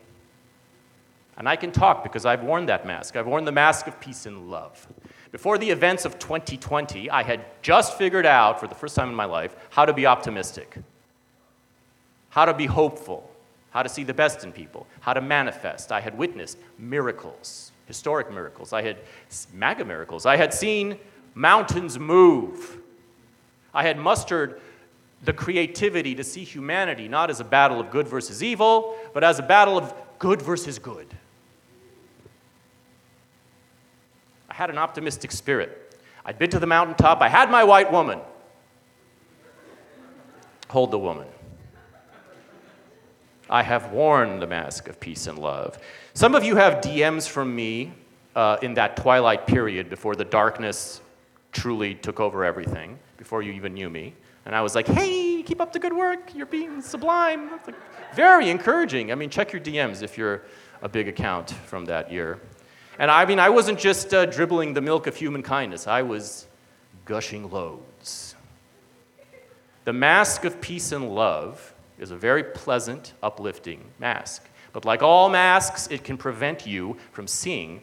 And 1.38 1.50
I 1.50 1.56
can 1.56 1.72
talk 1.72 2.04
because 2.04 2.26
I've 2.26 2.44
worn 2.44 2.66
that 2.68 2.86
mask. 2.86 3.16
I've 3.16 3.28
worn 3.28 3.46
the 3.46 3.52
mask 3.52 3.88
of 3.88 4.00
peace 4.00 4.26
and 4.26 4.50
love. 4.50 4.88
Before 5.32 5.58
the 5.58 5.70
events 5.70 6.06
of 6.06 6.18
2020, 6.18 7.10
I 7.10 7.24
had 7.24 7.44
just 7.62 7.98
figured 7.98 8.26
out, 8.26 8.60
for 8.60 8.68
the 8.68 8.76
first 8.76 8.96
time 8.96 9.10
in 9.10 9.16
my 9.16 9.26
life, 9.26 9.56
how 9.70 9.86
to 9.86 9.92
be 9.92 10.06
optimistic, 10.06 10.78
how 12.30 12.46
to 12.46 12.54
be 12.54 12.66
hopeful, 12.66 13.30
how 13.72 13.84
to 13.84 13.90
see 13.90 14.04
the 14.04 14.14
best 14.14 14.46
in 14.46 14.54
people, 14.54 14.88
how 15.02 15.14
to 15.14 15.20
manifest. 15.20 15.92
I 15.92 16.00
had 16.00 16.18
witnessed 16.18 16.58
miracles, 16.80 17.74
historic 17.86 18.32
miracles. 18.32 18.72
I 18.72 18.82
had 18.82 19.00
mega 19.54 19.84
miracles. 19.84 20.26
I 20.26 20.38
had 20.38 20.54
seen 20.54 20.98
mountains 21.34 22.00
move. 22.00 22.78
I 23.74 23.84
had 23.84 23.98
mustered 23.98 24.62
the 25.26 25.34
creativity 25.34 26.16
to 26.16 26.24
see 26.24 26.46
humanity 26.46 27.10
not 27.10 27.30
as 27.30 27.42
a 27.42 27.44
battle 27.44 27.82
of 27.82 27.92
good 27.92 28.08
versus 28.08 28.42
evil, 28.42 28.96
but 29.14 29.26
as 29.26 29.40
a 29.40 29.44
battle 29.44 29.78
of 29.78 29.94
good 30.18 30.42
versus 30.42 30.80
good. 30.80 31.08
I 31.14 31.18
had 34.56 34.70
an 34.70 34.78
optimistic 34.78 35.34
spirit. 35.34 36.00
I'd 36.24 36.40
been 36.40 36.50
to 36.52 36.60
the 36.60 36.66
mountaintop. 36.66 37.22
I 37.22 37.28
had 37.28 37.52
my 37.52 37.66
white 37.66 37.92
woman. 37.92 38.22
Hold 40.70 40.92
the 40.92 40.98
woman. 40.98 41.28
I 43.50 43.64
have 43.64 43.92
worn 43.92 44.40
the 44.40 44.48
mask 44.48 44.88
of 44.88 44.98
peace 44.98 45.28
and 45.28 45.38
love. 45.38 45.78
Some 46.14 46.36
of 46.36 46.46
you 46.46 46.56
have 46.56 46.76
DMs 46.76 47.28
from 47.28 47.54
me 47.54 47.92
uh, 48.34 48.56
in 48.62 48.76
that 48.76 48.96
twilight 48.96 49.46
period 49.46 49.90
before 49.90 50.16
the 50.16 50.24
darkness 50.24 51.02
truly 51.52 51.94
took 51.94 52.22
over 52.22 52.46
everything, 52.46 52.98
before 53.18 53.42
you 53.42 53.52
even 53.52 53.74
knew 53.74 53.90
me. 53.90 54.14
And 54.46 54.56
I 54.56 54.62
was 54.62 54.74
like, 54.74 54.88
hey, 54.88 55.44
keep 55.44 55.60
up 55.60 55.74
the 55.74 55.80
good 55.80 55.94
work. 55.94 56.34
You're 56.34 56.46
being 56.46 56.82
sublime. 56.82 57.52
Like, 57.68 57.76
very 58.16 58.50
encouraging. 58.50 59.12
I 59.12 59.16
mean, 59.16 59.30
check 59.30 59.52
your 59.52 59.62
DMs 59.62 60.02
if 60.02 60.18
you're 60.18 60.44
a 60.82 60.88
big 60.88 61.10
account 61.10 61.52
from 61.52 61.84
that 61.86 62.10
year. 62.10 62.40
And 62.98 63.12
I 63.12 63.26
mean, 63.26 63.40
I 63.40 63.50
wasn't 63.50 63.80
just 63.80 64.14
uh, 64.14 64.26
dribbling 64.26 64.74
the 64.74 64.82
milk 64.82 65.08
of 65.08 65.16
human 65.16 65.44
kindness, 65.44 65.88
I 65.88 66.02
was 66.02 66.48
gushing 67.04 67.50
loads. 67.52 68.36
The 69.84 69.94
mask 69.94 70.46
of 70.46 70.62
peace 70.62 70.92
and 70.92 71.14
love 71.14 71.74
is 72.00 72.12
a 72.12 72.16
very 72.16 72.44
pleasant, 72.44 73.14
uplifting 73.22 73.84
mask. 74.00 74.48
But 74.74 74.86
like 74.86 75.02
all 75.02 75.30
masks, 75.30 75.88
it 75.92 76.04
can 76.04 76.18
prevent 76.18 76.66
you 76.66 76.98
from 77.12 77.28
seeing 77.28 77.82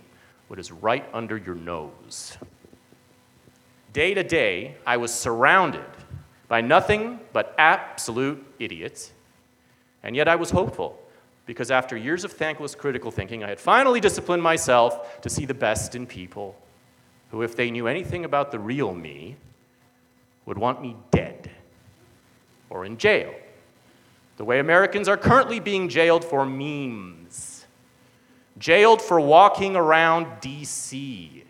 what 0.48 0.58
is 0.58 0.72
right 0.72 1.08
under 1.14 1.36
your 1.36 1.54
nose. 1.54 2.36
Day 3.92 4.14
to 4.14 4.22
day, 4.22 4.76
I 4.86 4.96
was 4.96 5.12
surrounded 5.12 5.86
by 6.48 6.60
nothing 6.60 7.20
but 7.32 7.54
absolute 7.56 8.44
idiots, 8.58 9.12
and 10.02 10.16
yet 10.16 10.28
I 10.28 10.36
was 10.36 10.50
hopeful 10.50 11.01
because 11.46 11.70
after 11.70 11.96
years 11.96 12.24
of 12.24 12.32
thankless 12.32 12.74
critical 12.74 13.10
thinking, 13.10 13.42
I 13.42 13.48
had 13.48 13.60
finally 13.60 14.00
disciplined 14.00 14.42
myself 14.42 15.20
to 15.22 15.30
see 15.30 15.44
the 15.44 15.54
best 15.54 15.94
in 15.94 16.06
people 16.06 16.56
who, 17.30 17.42
if 17.42 17.56
they 17.56 17.70
knew 17.70 17.88
anything 17.88 18.24
about 18.24 18.50
the 18.50 18.58
real 18.58 18.94
me, 18.94 19.36
would 20.46 20.58
want 20.58 20.82
me 20.82 20.96
dead 21.10 21.50
or 22.70 22.84
in 22.84 22.96
jail, 22.96 23.34
the 24.36 24.44
way 24.44 24.58
Americans 24.58 25.08
are 25.08 25.16
currently 25.16 25.60
being 25.60 25.88
jailed 25.88 26.24
for 26.24 26.46
memes, 26.46 27.66
jailed 28.58 29.02
for 29.02 29.20
walking 29.20 29.76
around 29.76 30.26
DC. 30.40 31.42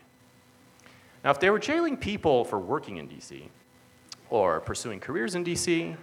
Now, 1.25 1.31
if 1.31 1.39
they 1.39 1.51
were 1.51 1.61
jailing 1.61 1.97
people 1.97 2.45
for 2.45 2.59
working 2.59 2.97
in 2.97 3.09
DC, 3.09 3.43
or 4.31 4.61
pursuing 4.61 4.99
careers 4.99 5.35
in 5.35 5.45
DC, 5.45 5.97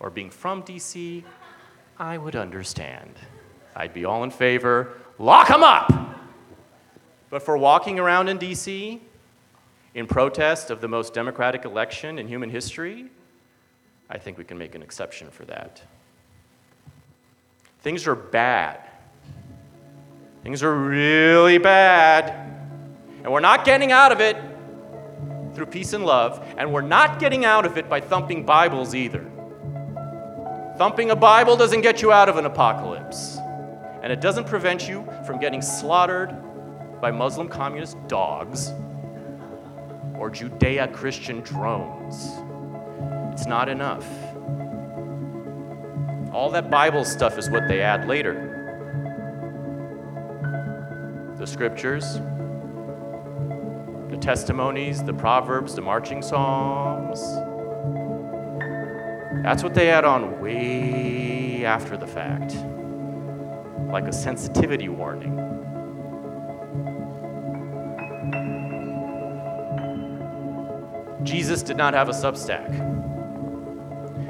or 0.00 0.10
being 0.10 0.30
from 0.30 0.62
DC, 0.64 1.22
I 2.02 2.18
would 2.18 2.34
understand. 2.34 3.14
I'd 3.76 3.94
be 3.94 4.04
all 4.04 4.24
in 4.24 4.32
favor. 4.32 4.94
Lock 5.20 5.46
them 5.46 5.62
up! 5.62 5.88
But 7.30 7.44
for 7.44 7.56
walking 7.56 8.00
around 8.00 8.28
in 8.28 8.40
DC 8.40 8.98
in 9.94 10.06
protest 10.08 10.72
of 10.72 10.80
the 10.80 10.88
most 10.88 11.14
democratic 11.14 11.64
election 11.64 12.18
in 12.18 12.26
human 12.26 12.50
history, 12.50 13.06
I 14.10 14.18
think 14.18 14.36
we 14.36 14.42
can 14.42 14.58
make 14.58 14.74
an 14.74 14.82
exception 14.82 15.30
for 15.30 15.44
that. 15.44 15.80
Things 17.82 18.08
are 18.08 18.16
bad. 18.16 18.80
Things 20.42 20.64
are 20.64 20.74
really 20.74 21.58
bad. 21.58 22.30
And 23.22 23.32
we're 23.32 23.38
not 23.38 23.64
getting 23.64 23.92
out 23.92 24.10
of 24.10 24.20
it 24.20 24.36
through 25.54 25.66
peace 25.66 25.92
and 25.92 26.04
love, 26.04 26.44
and 26.56 26.72
we're 26.72 26.80
not 26.80 27.20
getting 27.20 27.44
out 27.44 27.64
of 27.64 27.78
it 27.78 27.88
by 27.88 28.00
thumping 28.00 28.44
Bibles 28.44 28.92
either. 28.92 29.31
Thumping 30.78 31.10
a 31.10 31.16
Bible 31.16 31.56
doesn't 31.56 31.82
get 31.82 32.00
you 32.00 32.12
out 32.12 32.28
of 32.28 32.38
an 32.38 32.46
apocalypse, 32.46 33.38
and 34.02 34.12
it 34.12 34.20
doesn't 34.20 34.46
prevent 34.46 34.88
you 34.88 35.06
from 35.26 35.38
getting 35.38 35.60
slaughtered 35.60 36.34
by 37.00 37.10
Muslim 37.10 37.48
communist 37.48 37.96
dogs 38.08 38.70
or 40.18 40.30
Judeo 40.30 40.92
Christian 40.92 41.40
drones. 41.40 42.32
It's 43.32 43.46
not 43.46 43.68
enough. 43.68 44.06
All 46.32 46.48
that 46.52 46.70
Bible 46.70 47.04
stuff 47.04 47.36
is 47.36 47.50
what 47.50 47.68
they 47.68 47.82
add 47.82 48.08
later. 48.08 48.48
The 51.36 51.46
scriptures, 51.46 52.14
the 54.08 54.16
testimonies, 54.18 55.02
the 55.02 55.12
proverbs, 55.12 55.74
the 55.74 55.82
marching 55.82 56.22
psalms. 56.22 57.20
That's 59.42 59.62
what 59.62 59.74
they 59.74 59.90
add 59.90 60.04
on 60.04 60.40
way 60.40 61.64
after 61.64 61.96
the 61.96 62.06
fact, 62.06 62.54
like 63.90 64.06
a 64.06 64.12
sensitivity 64.12 64.88
warning. 64.88 65.36
Jesus 71.24 71.62
did 71.62 71.76
not 71.76 71.94
have 71.94 72.08
a 72.08 72.12
substack. 72.12 72.68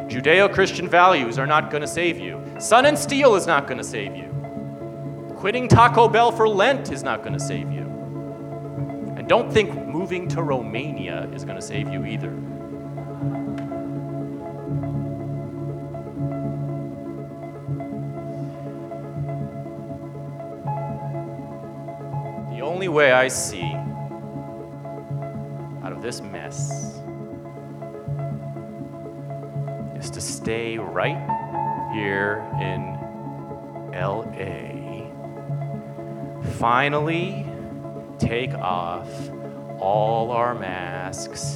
Judeo 0.09 0.53
Christian 0.53 0.89
values 0.89 1.39
are 1.39 1.47
not 1.47 1.71
going 1.71 1.81
to 1.81 1.89
save 1.89 2.19
you. 2.19 2.43
Sun 2.59 2.87
and 2.87 2.99
steel 2.99 3.35
is 3.35 3.47
not 3.47 3.67
going 3.67 3.79
to 3.79 3.85
save 3.85 4.15
you. 4.15 4.29
Quitting 5.37 5.69
Taco 5.69 6.09
Bell 6.09 6.31
for 6.31 6.49
Lent 6.49 6.91
is 6.91 7.03
not 7.03 7.23
going 7.23 7.33
to 7.33 7.41
save 7.41 7.71
you. 7.71 7.83
And 9.17 9.29
don't 9.29 9.53
think 9.53 9.75
moving 9.87 10.29
to 10.29 10.43
Romania 10.43 11.29
is 11.35 11.45
going 11.45 11.57
to 11.57 11.63
save 11.63 11.89
you 11.89 12.05
either. 12.05 12.33
Only 22.83 22.95
way 22.97 23.13
I 23.13 23.29
see 23.29 23.63
out 25.85 25.93
of 25.93 26.03
this 26.03 26.21
mess 26.21 26.99
is 29.97 30.11
to 30.11 30.21
stay 30.21 30.79
right 30.79 31.17
here 31.95 32.45
in 32.61 32.99
LA. 33.95 35.07
Finally, 36.59 37.47
take 38.19 38.53
off 38.55 39.09
all 39.79 40.33
our 40.33 40.53
masks 40.53 41.55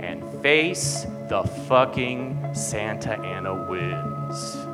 and 0.00 0.24
face 0.42 1.06
The 1.28 1.44
fucking 1.68 2.52
Santa 2.52 3.16
Ana 3.20 3.68
winds. 3.70 4.73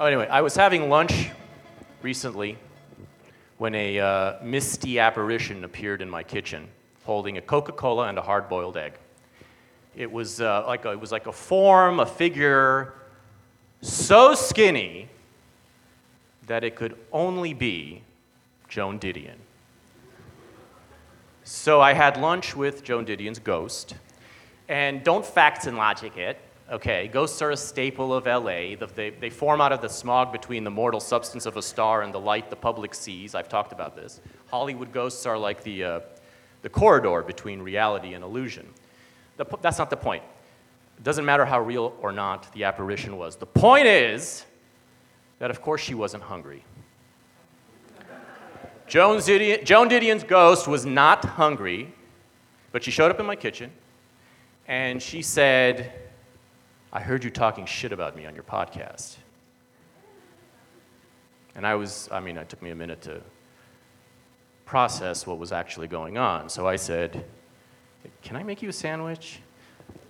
Oh, 0.00 0.06
anyway, 0.06 0.28
I 0.28 0.42
was 0.42 0.54
having 0.54 0.88
lunch 0.88 1.30
recently 2.02 2.56
when 3.56 3.74
a 3.74 3.98
uh, 3.98 4.34
misty 4.44 5.00
apparition 5.00 5.64
appeared 5.64 6.02
in 6.02 6.08
my 6.08 6.22
kitchen 6.22 6.68
holding 7.02 7.36
a 7.36 7.40
Coca 7.40 7.72
Cola 7.72 8.06
and 8.06 8.16
a 8.16 8.22
hard 8.22 8.48
boiled 8.48 8.76
egg. 8.76 8.92
It 9.96 10.12
was, 10.12 10.40
uh, 10.40 10.62
like 10.68 10.84
a, 10.84 10.92
it 10.92 11.00
was 11.00 11.10
like 11.10 11.26
a 11.26 11.32
form, 11.32 11.98
a 11.98 12.06
figure 12.06 12.94
so 13.80 14.36
skinny 14.36 15.08
that 16.46 16.62
it 16.62 16.76
could 16.76 16.96
only 17.10 17.52
be 17.52 18.02
Joan 18.68 19.00
Didion. 19.00 19.38
So 21.42 21.80
I 21.80 21.92
had 21.92 22.16
lunch 22.16 22.54
with 22.54 22.84
Joan 22.84 23.04
Didion's 23.04 23.40
ghost. 23.40 23.96
And 24.68 25.02
don't 25.02 25.26
facts 25.26 25.66
and 25.66 25.76
logic 25.76 26.16
it. 26.16 26.38
Okay, 26.70 27.08
ghosts 27.08 27.40
are 27.40 27.50
a 27.50 27.56
staple 27.56 28.12
of 28.12 28.26
LA. 28.26 28.76
The- 28.76 28.90
They, 28.94 29.10
they 29.10 29.30
form 29.30 29.60
out 29.60 29.72
of 29.72 29.80
the 29.80 29.88
smog 29.88 30.32
between 30.32 30.64
the 30.64 30.70
mortal 30.70 31.00
substance 31.00 31.46
of 31.46 31.56
a 31.56 31.62
star 31.62 32.02
and 32.02 32.12
the 32.12 32.20
light 32.20 32.50
the 32.50 32.56
public 32.56 32.94
sees. 32.94 33.34
I've 33.34 33.48
talked 33.48 33.72
about 33.72 33.96
this. 33.96 34.20
Hollywood 34.50 34.92
ghosts 34.92 35.24
are 35.24 35.38
like 35.38 35.62
the, 35.62 35.84
uh, 35.84 36.00
the 36.62 36.68
corridor 36.68 37.22
between 37.22 37.62
reality 37.62 38.12
and 38.12 38.22
illusion. 38.22 38.66
The, 39.38 39.46
that's 39.62 39.78
not 39.78 39.88
the 39.88 39.96
point. 39.96 40.22
It 40.98 41.04
doesn't 41.04 41.24
matter 41.24 41.46
how 41.46 41.60
real 41.60 41.94
or 42.02 42.12
not 42.12 42.52
the 42.52 42.64
apparition 42.64 43.16
was. 43.16 43.36
The 43.36 43.46
point 43.46 43.86
is 43.86 44.44
that, 45.38 45.50
of 45.50 45.62
course, 45.62 45.80
she 45.80 45.94
wasn't 45.94 46.24
hungry. 46.24 46.64
Joan, 48.86 49.18
Didion, 49.18 49.64
Joan 49.64 49.88
Didion's 49.88 50.24
ghost 50.24 50.66
was 50.66 50.84
not 50.84 51.24
hungry, 51.24 51.94
but 52.72 52.82
she 52.82 52.90
showed 52.90 53.10
up 53.10 53.20
in 53.20 53.26
my 53.26 53.36
kitchen 53.36 53.70
and 54.66 55.02
she 55.02 55.22
said, 55.22 55.92
I 56.92 57.00
heard 57.00 57.22
you 57.22 57.30
talking 57.30 57.66
shit 57.66 57.92
about 57.92 58.16
me 58.16 58.24
on 58.24 58.34
your 58.34 58.44
podcast. 58.44 59.16
And 61.54 61.66
I 61.66 61.74
was, 61.74 62.08
I 62.10 62.20
mean, 62.20 62.38
it 62.38 62.48
took 62.48 62.62
me 62.62 62.70
a 62.70 62.74
minute 62.74 63.02
to 63.02 63.20
process 64.64 65.26
what 65.26 65.38
was 65.38 65.52
actually 65.52 65.88
going 65.88 66.16
on. 66.16 66.48
So 66.48 66.66
I 66.66 66.76
said, 66.76 67.24
Can 68.22 68.36
I 68.36 68.42
make 68.42 68.62
you 68.62 68.70
a 68.70 68.72
sandwich? 68.72 69.40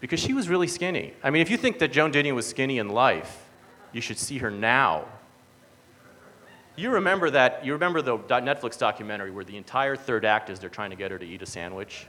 Because 0.01 0.21
she 0.21 0.33
was 0.33 0.49
really 0.49 0.69
skinny. 0.69 1.15
I 1.23 1.31
mean, 1.31 1.43
if 1.43 1.51
you 1.51 1.57
think 1.57 1.81
that 1.81 1.91
Joan 1.91 2.13
Didion 2.13 2.35
was 2.35 2.47
skinny 2.47 2.79
in 2.79 2.89
life, 2.89 3.47
you 3.93 4.01
should 4.01 4.19
see 4.19 4.39
her 4.39 4.51
now. 4.51 5.07
You 6.77 6.91
remember 6.91 7.31
that, 7.31 7.65
you 7.65 7.73
remember 7.73 8.03
the 8.03 8.19
Netflix 8.19 8.79
documentary 8.79 9.33
where 9.33 9.45
the 9.45 9.57
entire 9.57 9.97
third 9.97 10.25
act 10.25 10.49
is 10.49 10.61
they're 10.61 10.71
trying 10.71 10.91
to 10.91 10.97
get 10.97 11.11
her 11.11 11.19
to 11.19 11.27
eat 11.27 11.43
a 11.43 11.47
sandwich? 11.47 12.07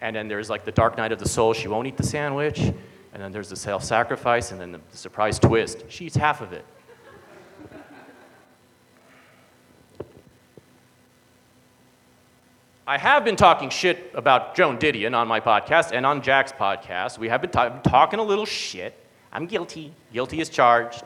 And 0.00 0.16
then 0.16 0.26
there's 0.26 0.50
like 0.50 0.64
the 0.64 0.72
dark 0.72 0.96
night 0.96 1.12
of 1.12 1.20
the 1.20 1.28
soul, 1.28 1.52
she 1.52 1.68
won't 1.68 1.86
eat 1.86 1.96
the 1.96 2.02
sandwich. 2.02 2.72
And 3.12 3.22
then 3.22 3.32
there's 3.32 3.50
the 3.50 3.56
self 3.56 3.84
sacrifice, 3.84 4.52
and 4.52 4.60
then 4.60 4.72
the 4.72 4.80
surprise 4.96 5.38
twist. 5.38 5.84
She 5.88 6.06
eats 6.06 6.16
half 6.16 6.40
of 6.40 6.52
it. 6.52 6.64
I 12.86 12.98
have 12.98 13.24
been 13.24 13.36
talking 13.36 13.70
shit 13.70 14.10
about 14.14 14.56
Joan 14.56 14.76
Didion 14.76 15.14
on 15.14 15.28
my 15.28 15.38
podcast 15.40 15.92
and 15.92 16.04
on 16.04 16.20
Jack's 16.20 16.52
podcast. 16.52 17.16
We 17.16 17.28
have 17.28 17.40
been 17.40 17.50
ta- 17.50 17.78
talking 17.80 18.18
a 18.18 18.22
little 18.24 18.44
shit. 18.44 18.94
I'm 19.32 19.46
guilty. 19.46 19.92
Guilty 20.12 20.40
is 20.40 20.48
charged. 20.48 21.04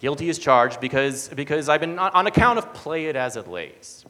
Guilty 0.00 0.28
is 0.28 0.38
charged 0.38 0.80
because, 0.80 1.28
because 1.28 1.68
I've 1.68 1.80
been 1.80 1.98
on, 1.98 2.10
on 2.12 2.26
account 2.26 2.58
of 2.58 2.74
Play 2.74 3.06
It 3.06 3.16
As 3.16 3.36
It 3.36 3.48
Lays, 3.48 4.04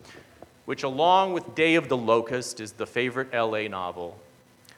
which, 0.64 0.82
along 0.82 1.34
with 1.34 1.54
Day 1.54 1.74
of 1.74 1.88
the 1.88 1.96
Locust, 1.96 2.58
is 2.58 2.72
the 2.72 2.86
favorite 2.86 3.34
LA 3.34 3.68
novel 3.68 4.18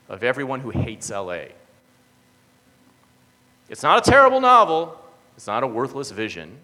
of 0.09 0.24
everyone 0.24 0.61
who 0.61 0.70
hates 0.70 1.11
LA. 1.11 1.44
It's 3.70 3.85
not 3.85 4.04
a 4.04 4.11
terrible 4.11 4.40
novel, 4.40 5.00
it's 5.37 5.46
not 5.46 5.62
a 5.62 5.66
worthless 5.66 6.11
vision. 6.11 6.59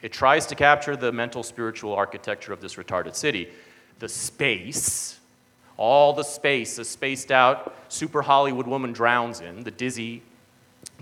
It 0.00 0.10
tries 0.10 0.46
to 0.46 0.54
capture 0.54 0.96
the 0.96 1.12
mental 1.12 1.42
spiritual 1.42 1.92
architecture 1.92 2.54
of 2.54 2.62
this 2.62 2.76
retarded 2.76 3.14
city. 3.14 3.50
The 3.98 4.08
space, 4.08 5.20
all 5.76 6.14
the 6.14 6.22
space 6.22 6.78
a 6.78 6.84
spaced 6.86 7.30
out 7.30 7.76
super 7.88 8.22
Hollywood 8.22 8.66
woman 8.66 8.94
drowns 8.94 9.42
in, 9.42 9.62
the 9.64 9.70
dizzy, 9.70 10.22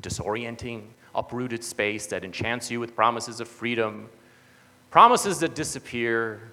disorienting, 0.00 0.82
uprooted 1.14 1.62
space 1.62 2.06
that 2.08 2.24
enchants 2.24 2.68
you 2.68 2.80
with 2.80 2.96
promises 2.96 3.38
of 3.38 3.46
freedom, 3.46 4.08
promises 4.90 5.38
that 5.38 5.54
disappear 5.54 6.50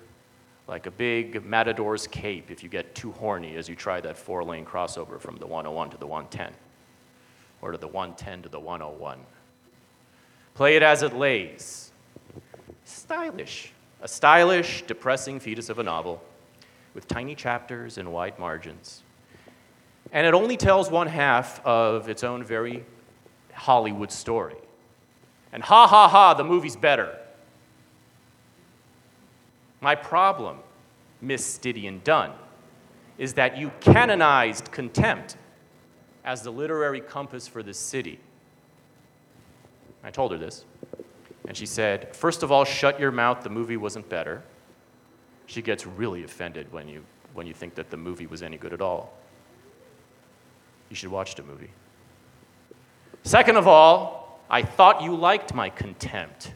like 0.68 0.86
a 0.86 0.92
big 0.92 1.44
matador's 1.44 2.06
cape 2.06 2.52
if 2.52 2.62
you 2.62 2.70
get 2.70 2.94
too 2.94 3.12
horny 3.14 3.56
as 3.56 3.68
you 3.68 3.76
try 3.76 4.00
that 4.00 4.16
four 4.16 4.44
lane 4.44 4.64
crossover 4.64 5.20
from 5.20 5.38
the 5.38 5.48
101 5.48 5.90
to 5.90 5.98
the 5.98 6.06
110 6.06 6.54
or 7.66 7.72
to 7.72 7.80
the 7.80 7.88
110 7.88 8.44
to 8.44 8.50
the 8.50 8.60
101. 8.60 9.18
Play 10.54 10.76
it 10.76 10.84
as 10.84 11.02
it 11.02 11.16
lays. 11.16 11.92
Stylish. 12.84 13.74
A 14.04 14.08
stylish, 14.08 14.84
depressing 14.84 15.40
fetus 15.40 15.70
of 15.70 15.80
a 15.80 15.84
novel 15.84 16.22
with 16.94 17.08
tiny 17.08 17.34
chapters 17.34 17.98
and 17.98 18.14
wide 18.14 18.38
margins. 18.38 19.02
And 20.12 20.28
it 20.28 20.36
only 20.36 20.58
tells 20.58 20.92
one 20.92 21.08
half 21.08 21.60
of 21.66 22.08
its 22.08 22.24
own 22.24 22.44
very 22.44 22.86
Hollywood 23.52 24.12
story. 24.12 24.58
And 25.52 25.64
ha 25.64 25.88
ha 25.88 26.08
ha, 26.08 26.36
the 26.36 26.44
movie's 26.44 26.76
better. 26.76 27.18
My 29.82 29.96
problem, 29.96 30.60
Miss 31.20 31.58
Didion 31.58 32.04
Dunne, 32.04 32.34
is 33.18 33.34
that 33.34 33.58
you 33.58 33.72
canonized 33.80 34.72
contempt 34.72 35.38
as 36.26 36.42
the 36.42 36.52
literary 36.52 37.00
compass 37.00 37.48
for 37.48 37.64
this 37.64 37.78
city. 37.78 38.20
I 40.04 40.10
told 40.10 40.32
her 40.32 40.38
this. 40.38 40.66
And 41.48 41.56
she 41.56 41.68
said, 41.68 42.16
First 42.16 42.42
of 42.42 42.52
all, 42.52 42.66
shut 42.66 43.00
your 43.00 43.12
mouth, 43.12 43.44
the 43.44 43.50
movie 43.50 43.78
wasn't 43.78 44.10
better. 44.10 44.44
She 45.46 45.62
gets 45.62 45.86
really 45.86 46.24
offended 46.24 46.72
when 46.74 46.90
you, 46.90 47.06
when 47.36 47.46
you 47.46 47.54
think 47.54 47.76
that 47.76 47.92
the 47.92 47.98
movie 47.98 48.26
was 48.26 48.42
any 48.42 48.58
good 48.58 48.74
at 48.74 48.82
all. 48.82 49.14
You 50.90 50.96
should 50.96 51.12
watch 51.12 51.36
the 51.36 51.44
movie. 51.44 51.70
Second 53.24 53.58
of 53.58 53.68
all, 53.68 54.42
I 54.50 54.64
thought 54.64 55.04
you 55.04 55.16
liked 55.16 55.54
my 55.54 55.70
contempt. 55.70 56.54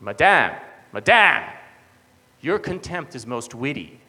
Madame, 0.00 0.56
Madame, 0.92 1.48
your 2.40 2.58
contempt 2.58 3.14
is 3.14 3.24
most 3.24 3.54
witty. 3.54 4.00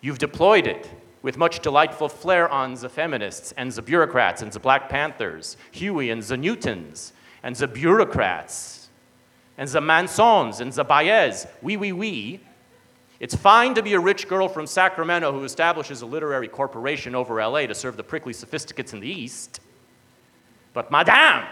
You've 0.00 0.18
deployed 0.18 0.66
it 0.66 0.90
with 1.22 1.36
much 1.36 1.60
delightful 1.60 2.08
flair 2.08 2.48
on 2.48 2.74
the 2.74 2.88
feminists 2.88 3.52
and 3.56 3.70
the 3.72 3.82
bureaucrats 3.82 4.42
and 4.42 4.50
the 4.52 4.60
Black 4.60 4.88
Panthers, 4.88 5.56
Huey 5.72 6.10
and 6.10 6.22
the 6.22 6.36
Newtons 6.36 7.12
and 7.42 7.54
the 7.56 7.68
bureaucrats 7.68 8.88
and 9.58 9.68
the 9.68 9.80
Mansons 9.80 10.60
and 10.60 10.72
the 10.72 10.84
Baez. 10.84 11.46
Oui, 11.62 11.76
oui, 11.76 11.92
oui. 11.92 12.40
It's 13.20 13.34
fine 13.34 13.74
to 13.74 13.82
be 13.82 13.92
a 13.92 14.00
rich 14.00 14.28
girl 14.28 14.48
from 14.48 14.66
Sacramento 14.66 15.30
who 15.30 15.44
establishes 15.44 16.00
a 16.00 16.06
literary 16.06 16.48
corporation 16.48 17.14
over 17.14 17.44
LA 17.44 17.66
to 17.66 17.74
serve 17.74 17.98
the 17.98 18.02
prickly 18.02 18.32
sophisticates 18.32 18.94
in 18.94 19.00
the 19.00 19.08
East. 19.08 19.60
But, 20.72 20.90
Madame, 20.90 21.46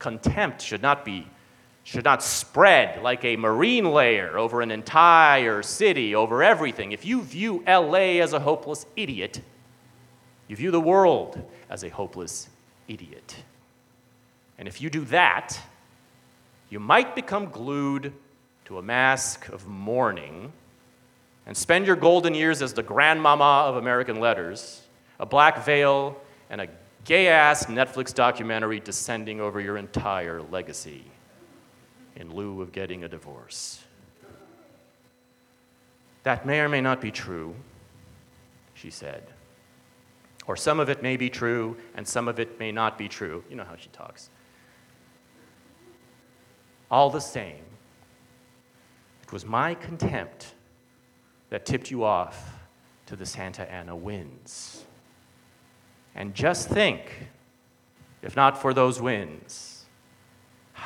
contempt 0.00 0.60
should 0.60 0.82
not 0.82 1.04
be 1.04 1.28
should 1.86 2.04
not 2.04 2.20
spread 2.20 3.00
like 3.00 3.24
a 3.24 3.36
marine 3.36 3.84
layer 3.84 4.36
over 4.36 4.60
an 4.60 4.72
entire 4.72 5.62
city, 5.62 6.16
over 6.16 6.42
everything. 6.42 6.90
If 6.90 7.04
you 7.04 7.22
view 7.22 7.62
LA 7.64 8.18
as 8.20 8.32
a 8.32 8.40
hopeless 8.40 8.86
idiot, 8.96 9.40
you 10.48 10.56
view 10.56 10.72
the 10.72 10.80
world 10.80 11.40
as 11.70 11.84
a 11.84 11.88
hopeless 11.88 12.48
idiot. 12.88 13.36
And 14.58 14.66
if 14.66 14.80
you 14.80 14.90
do 14.90 15.04
that, 15.04 15.60
you 16.70 16.80
might 16.80 17.14
become 17.14 17.50
glued 17.50 18.12
to 18.64 18.78
a 18.78 18.82
mask 18.82 19.48
of 19.50 19.68
mourning 19.68 20.52
and 21.46 21.56
spend 21.56 21.86
your 21.86 21.94
golden 21.94 22.34
years 22.34 22.62
as 22.62 22.72
the 22.72 22.82
grandmama 22.82 23.62
of 23.68 23.76
American 23.76 24.18
letters, 24.18 24.82
a 25.20 25.26
black 25.26 25.64
veil, 25.64 26.20
and 26.50 26.60
a 26.60 26.66
gay 27.04 27.28
ass 27.28 27.66
Netflix 27.66 28.12
documentary 28.12 28.80
descending 28.80 29.40
over 29.40 29.60
your 29.60 29.76
entire 29.76 30.42
legacy 30.42 31.04
in 32.16 32.34
lieu 32.34 32.60
of 32.62 32.72
getting 32.72 33.04
a 33.04 33.08
divorce. 33.08 33.84
That 36.24 36.44
may 36.44 36.60
or 36.60 36.68
may 36.68 36.80
not 36.80 37.00
be 37.00 37.10
true, 37.10 37.54
she 38.74 38.90
said. 38.90 39.22
Or 40.46 40.56
some 40.56 40.80
of 40.80 40.88
it 40.88 41.02
may 41.02 41.16
be 41.16 41.28
true, 41.28 41.76
and 41.94 42.06
some 42.06 42.28
of 42.28 42.40
it 42.40 42.58
may 42.58 42.72
not 42.72 42.98
be 42.98 43.08
true. 43.08 43.44
You 43.48 43.56
know 43.56 43.64
how 43.64 43.76
she 43.76 43.88
talks. 43.90 44.30
All 46.90 47.10
the 47.10 47.20
same, 47.20 47.64
it 49.22 49.32
was 49.32 49.44
my 49.44 49.74
contempt 49.74 50.54
that 51.50 51.66
tipped 51.66 51.90
you 51.90 52.04
off 52.04 52.52
to 53.06 53.16
the 53.16 53.26
Santa 53.26 53.70
Ana 53.70 53.94
winds. 53.94 54.84
And 56.14 56.34
just 56.34 56.68
think, 56.68 57.28
if 58.22 58.36
not 58.36 58.60
for 58.60 58.72
those 58.72 59.00
winds, 59.00 59.75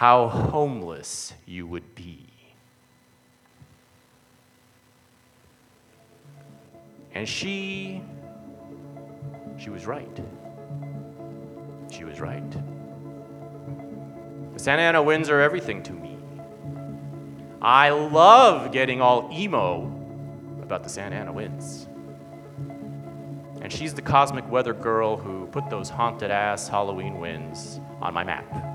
how 0.01 0.29
homeless 0.29 1.35
you 1.45 1.67
would 1.67 1.95
be. 1.95 2.27
And 7.15 7.29
she, 7.29 8.01
she 9.59 9.69
was 9.69 9.85
right. 9.85 10.19
She 11.93 12.05
was 12.05 12.19
right. 12.19 12.51
The 14.55 14.59
Santa 14.59 14.81
Ana 14.81 15.03
winds 15.03 15.29
are 15.29 15.43
everything 15.43 15.83
to 15.83 15.93
me. 15.93 16.17
I 17.61 17.91
love 17.91 18.73
getting 18.73 19.03
all 19.03 19.29
emo 19.31 19.83
about 20.63 20.83
the 20.83 20.89
Santa 20.89 21.17
Ana 21.17 21.33
winds. 21.35 21.89
And 23.61 23.71
she's 23.71 23.93
the 23.93 24.01
cosmic 24.01 24.51
weather 24.51 24.73
girl 24.73 25.19
who 25.19 25.47
put 25.49 25.69
those 25.69 25.91
haunted 25.91 26.31
ass 26.31 26.69
Halloween 26.69 27.21
winds 27.21 27.83
on 28.01 28.15
my 28.15 28.25
map. 28.25 28.70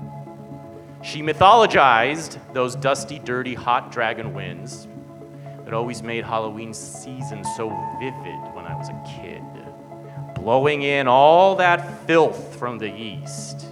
She 1.06 1.22
mythologized 1.22 2.40
those 2.52 2.74
dusty, 2.74 3.20
dirty, 3.20 3.54
hot 3.54 3.92
dragon 3.92 4.34
winds 4.34 4.88
that 5.64 5.72
always 5.72 6.02
made 6.02 6.24
Halloween 6.24 6.74
season 6.74 7.44
so 7.56 7.68
vivid 8.00 8.40
when 8.54 8.64
I 8.64 8.74
was 8.74 8.88
a 8.88 9.02
kid, 9.20 9.40
blowing 10.34 10.82
in 10.82 11.06
all 11.06 11.54
that 11.56 12.04
filth 12.08 12.56
from 12.56 12.78
the 12.78 12.92
east, 12.92 13.66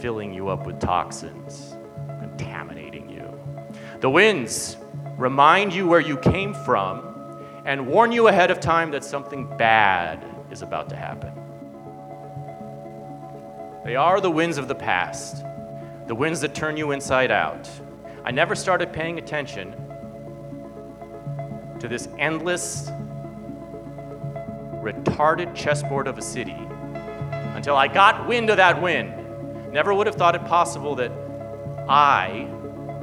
filling 0.00 0.32
you 0.32 0.48
up 0.48 0.64
with 0.64 0.80
toxins, 0.80 1.76
contaminating 2.20 3.10
you. 3.10 3.30
The 4.00 4.08
winds 4.08 4.78
remind 5.18 5.74
you 5.74 5.86
where 5.86 6.00
you 6.00 6.16
came 6.16 6.54
from 6.54 7.42
and 7.66 7.86
warn 7.86 8.12
you 8.12 8.28
ahead 8.28 8.50
of 8.50 8.60
time 8.60 8.90
that 8.92 9.04
something 9.04 9.54
bad 9.58 10.24
is 10.50 10.62
about 10.62 10.88
to 10.88 10.96
happen. 10.96 11.43
They 13.84 13.96
are 13.96 14.18
the 14.18 14.30
winds 14.30 14.56
of 14.56 14.66
the 14.66 14.74
past, 14.74 15.44
the 16.06 16.14
winds 16.14 16.40
that 16.40 16.54
turn 16.54 16.78
you 16.78 16.92
inside 16.92 17.30
out. 17.30 17.68
I 18.24 18.30
never 18.30 18.54
started 18.54 18.94
paying 18.94 19.18
attention 19.18 19.72
to 21.80 21.86
this 21.86 22.08
endless, 22.18 22.88
retarded 24.80 25.54
chessboard 25.54 26.06
of 26.06 26.16
a 26.16 26.22
city 26.22 26.56
until 27.54 27.76
I 27.76 27.88
got 27.88 28.26
wind 28.26 28.48
of 28.48 28.56
that 28.56 28.80
wind. 28.80 29.70
Never 29.70 29.92
would 29.92 30.06
have 30.06 30.16
thought 30.16 30.34
it 30.34 30.46
possible 30.46 30.94
that 30.94 31.12
I, 31.86 32.48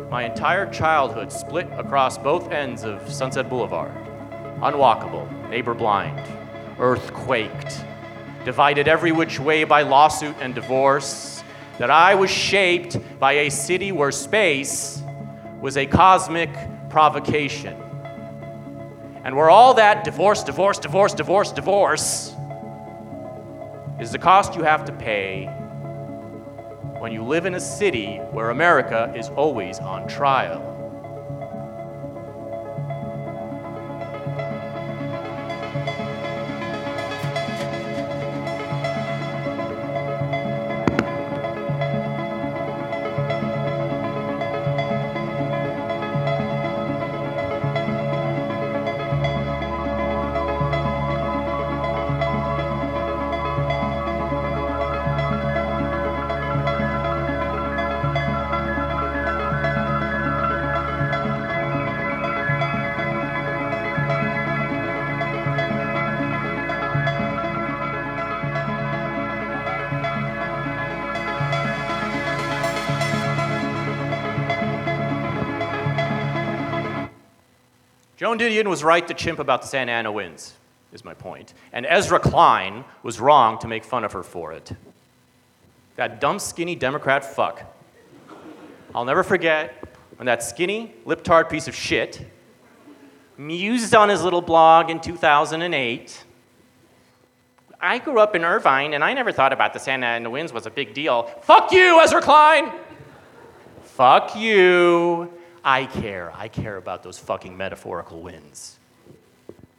my 0.10 0.24
entire 0.24 0.66
childhood, 0.72 1.32
split 1.32 1.68
across 1.74 2.18
both 2.18 2.50
ends 2.50 2.84
of 2.84 3.08
Sunset 3.08 3.50
Boulevard. 3.50 3.94
Unwalkable, 4.64 5.30
neighbor 5.48 5.76
blind, 5.76 6.26
earthquaked, 6.80 7.86
divided 8.46 8.88
every 8.88 9.12
which 9.12 9.40
way 9.40 9.64
by 9.64 9.82
lawsuit 9.82 10.36
and 10.42 10.56
divorce. 10.56 11.44
That 11.78 11.90
I 11.90 12.16
was 12.16 12.30
shaped 12.30 12.98
by 13.20 13.34
a 13.34 13.50
city 13.50 13.92
where 13.92 14.12
space 14.12 15.02
was 15.62 15.78
a 15.78 15.86
cosmic 15.86 16.50
provocation 16.90 17.76
and 19.24 19.36
where 19.36 19.50
all 19.50 19.76
that 19.76 20.04
divorce, 20.04 20.44
divorce, 20.44 20.80
divorce, 20.80 21.14
divorce, 21.14 21.52
divorce 21.52 22.36
is 24.00 24.12
the 24.12 24.18
cost 24.18 24.56
you 24.56 24.64
have 24.64 24.84
to 24.86 24.92
pay 24.94 25.46
when 27.00 27.12
you 27.12 27.24
live 27.24 27.46
in 27.46 27.54
a 27.56 27.60
city 27.60 28.18
where 28.32 28.50
America 28.50 29.14
is 29.16 29.30
always 29.30 29.80
on 29.80 30.08
trial. 30.08 30.68
Joan 78.22 78.38
Didion 78.38 78.68
was 78.68 78.84
right 78.84 79.08
to 79.08 79.16
chimp 79.16 79.40
about 79.40 79.64
the 79.64 79.68
Santa 79.68 79.94
Ana 79.94 80.12
winds, 80.12 80.54
is 80.94 81.04
my 81.04 81.16
point. 81.16 81.56
And 81.74 81.88
Ezra 81.88 82.20
Klein 82.20 82.86
was 83.02 83.20
wrong 83.20 83.58
to 83.58 83.68
make 83.68 83.84
fun 83.84 84.04
of 84.04 84.12
her 84.12 84.22
for 84.22 84.54
it. 84.54 84.74
That 85.96 86.22
dumb, 86.22 86.38
skinny 86.38 86.76
Democrat 86.76 87.26
fuck. 87.26 87.64
I'll 88.94 89.06
never 89.06 89.24
forget 89.24 89.74
when 90.18 90.28
that 90.28 90.44
skinny, 90.44 90.94
lip 91.04 91.24
tart 91.24 91.50
piece 91.50 91.68
of 91.68 91.74
shit 91.74 92.24
mused 93.40 93.96
on 93.96 94.10
his 94.10 94.24
little 94.24 94.44
blog 94.44 94.92
in 94.92 95.00
2008. 95.00 96.24
I 97.80 97.98
grew 97.98 98.20
up 98.20 98.36
in 98.36 98.46
Irvine 98.46 98.94
and 98.94 99.04
I 99.04 99.16
never 99.16 99.32
thought 99.32 99.52
about 99.52 99.74
the 99.74 99.80
Santa 99.80 100.06
Ana 100.06 100.30
winds 100.30 100.54
was 100.54 100.68
a 100.68 100.70
big 100.70 100.94
deal. 100.94 101.24
Fuck 101.42 101.72
you, 101.72 102.00
Ezra 102.00 102.22
Klein! 102.22 102.72
Fuck 103.82 104.36
you. 104.36 105.41
I 105.64 105.86
care. 105.86 106.32
I 106.36 106.48
care 106.48 106.78
about 106.78 107.04
those 107.04 107.18
fucking 107.18 107.56
metaphorical 107.56 108.22
winds. 108.22 108.80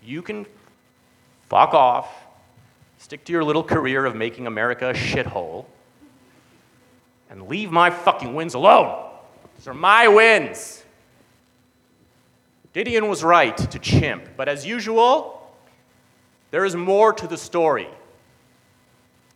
You 0.02 0.22
can 0.22 0.46
fuck 1.48 1.74
off, 1.74 2.08
stick 2.98 3.24
to 3.24 3.32
your 3.32 3.44
little 3.44 3.64
career 3.64 4.04
of 4.04 4.14
making 4.14 4.46
America 4.46 4.90
a 4.90 4.94
shithole, 4.94 5.66
and 7.30 7.48
leave 7.48 7.70
my 7.70 7.90
fucking 7.90 8.34
wins 8.34 8.54
alone. 8.54 9.10
These 9.56 9.68
are 9.68 9.74
my 9.74 10.08
wins. 10.08 10.84
Didion 12.74 13.08
was 13.08 13.22
right 13.22 13.56
to 13.56 13.78
chimp, 13.78 14.30
but 14.36 14.48
as 14.48 14.64
usual, 14.66 15.50
there 16.50 16.64
is 16.64 16.74
more 16.74 17.12
to 17.12 17.26
the 17.26 17.36
story 17.36 17.88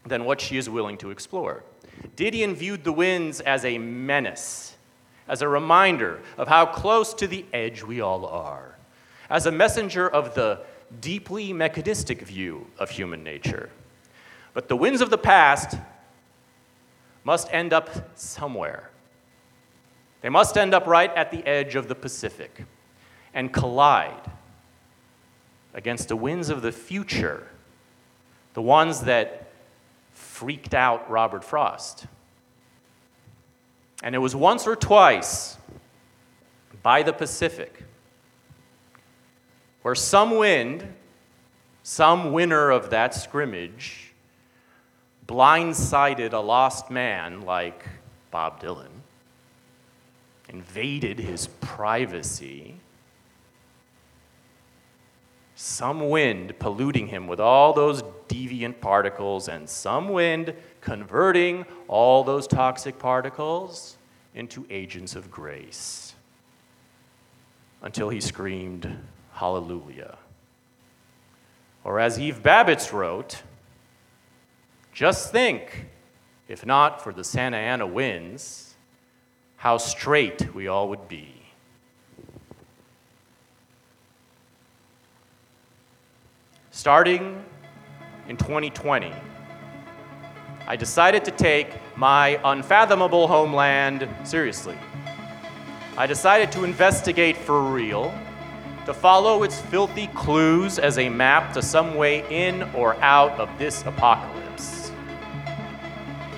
than 0.05 0.25
what 0.25 0.41
she 0.41 0.57
is 0.57 0.71
willing 0.71 0.97
to 0.99 1.11
explore. 1.11 1.65
Didion 2.17 2.55
viewed 2.55 2.85
the 2.85 2.93
winds 2.93 3.41
as 3.41 3.65
a 3.65 3.79
menace 3.79 4.76
as 5.29 5.43
a 5.43 5.49
reminder 5.49 6.21
of 6.37 6.49
how 6.49 6.67
close 6.67 7.15
to 7.15 7.27
the 7.27 7.45
edge 7.53 7.83
we 7.83 8.01
all 8.01 8.27
are, 8.27 8.77
as 9.29 9.47
a 9.47 9.53
messenger 9.53 10.09
of 10.09 10.35
the 10.35 10.61
deeply 11.01 11.53
mechanistic 11.53 12.23
view 12.23 12.67
of 12.79 12.91
human 12.91 13.23
nature. 13.23 13.71
But 14.55 14.69
the 14.69 14.77
winds 14.77 15.01
of 15.01 15.11
the 15.11 15.19
past 15.19 15.77
must 17.25 17.53
end 17.53 17.73
up 17.73 18.17
somewhere. 18.19 18.91
They 20.21 20.29
must 20.29 20.57
end 20.57 20.75
up 20.75 20.87
right 20.87 21.15
at 21.15 21.31
the 21.31 21.45
edge 21.47 21.75
of 21.75 21.89
the 21.89 21.95
Pacific 21.95 22.65
and 23.35 23.53
collide 23.53 24.31
against 25.75 26.09
the 26.09 26.17
winds 26.17 26.49
of 26.49 26.63
the 26.63 26.73
future, 26.73 27.49
the 28.55 28.63
ones 28.63 29.03
that 29.03 29.51
freaked 30.13 30.73
out 30.73 31.11
Robert 31.11 31.45
Frost. 31.45 32.07
And 34.07 34.15
it 34.15 34.19
was 34.19 34.37
once 34.37 34.69
or 34.69 34.77
twice 34.77 35.57
by 36.81 37.03
the 37.03 37.13
Pacific 37.13 37.83
where 39.83 39.97
some 39.97 40.37
wind, 40.37 40.95
some 41.83 42.31
winner 42.31 42.71
of 42.71 42.91
that 42.91 43.15
scrimmage, 43.15 44.13
blindsided 45.27 46.33
a 46.33 46.39
lost 46.39 46.89
man 46.89 47.41
like 47.41 47.85
Bob 48.31 48.63
Dylan, 48.63 49.03
invaded 50.51 51.19
his 51.19 51.49
privacy. 51.61 52.77
Some 55.57 56.11
wind 56.11 56.57
polluting 56.61 57.09
him 57.09 57.27
with 57.27 57.41
all 57.41 57.73
those 57.73 58.05
deviant 58.29 58.81
particles, 58.81 59.49
and 59.49 59.69
some 59.69 60.11
wind 60.11 60.55
converting 60.81 61.67
all 61.89 62.23
those 62.23 62.47
toxic 62.47 63.01
particles 63.01 63.96
into 64.37 64.67
agents 64.71 65.17
of 65.17 65.31
grace. 65.31 66.13
until 67.83 68.09
he 68.09 68.21
screamed, 68.21 68.99
Hallelujah. 69.33 70.17
Or 71.85 72.01
as 72.01 72.19
Eve 72.19 72.43
Babitz 72.43 72.93
wrote, 72.93 73.43
just 74.93 75.31
think, 75.31 75.87
if 76.49 76.65
not 76.65 77.03
for 77.03 77.13
the 77.13 77.23
Santa 77.23 77.59
Ana 77.59 77.87
winds, 77.87 78.75
how 79.57 79.77
straight 79.77 80.55
we 80.55 80.67
all 80.69 80.89
would 80.89 81.07
be. 81.07 81.35
Starting 86.71 87.45
in 88.27 88.37
2020, 88.37 89.13
I 90.67 90.77
decided 90.77 91.25
to 91.27 91.31
take 91.31 91.69
my 91.97 92.39
unfathomable 92.45 93.27
homeland 93.27 94.09
seriously. 94.23 94.77
I 95.97 96.07
decided 96.07 96.53
to 96.53 96.65
investigate 96.65 97.39
for 97.39 97.63
real, 97.63 98.15
to 98.85 98.93
follow 98.93 99.43
its 99.43 99.61
filthy 99.61 100.09
clues 100.09 100.79
as 100.79 100.99
a 100.99 101.09
map 101.09 101.55
to 101.55 101.63
some 101.63 101.95
way 101.95 102.25
in 102.31 102.63
or 102.75 102.97
out 102.97 103.33
of 103.41 103.49
this 103.59 103.83
apocalypse. 103.87 104.93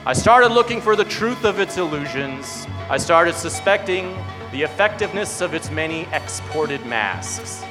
I 0.07 0.13
started 0.13 0.53
looking 0.53 0.81
for 0.81 0.95
the 0.95 1.05
truth 1.05 1.45
of 1.45 1.59
its 1.59 1.77
illusions. 1.77 2.67
I 2.89 2.97
started 2.97 3.35
suspecting 3.35 4.17
the 4.53 4.63
effectiveness 4.63 5.41
of 5.41 5.55
its 5.55 5.71
many 5.71 6.07
exported 6.13 6.87
masks. 6.87 7.63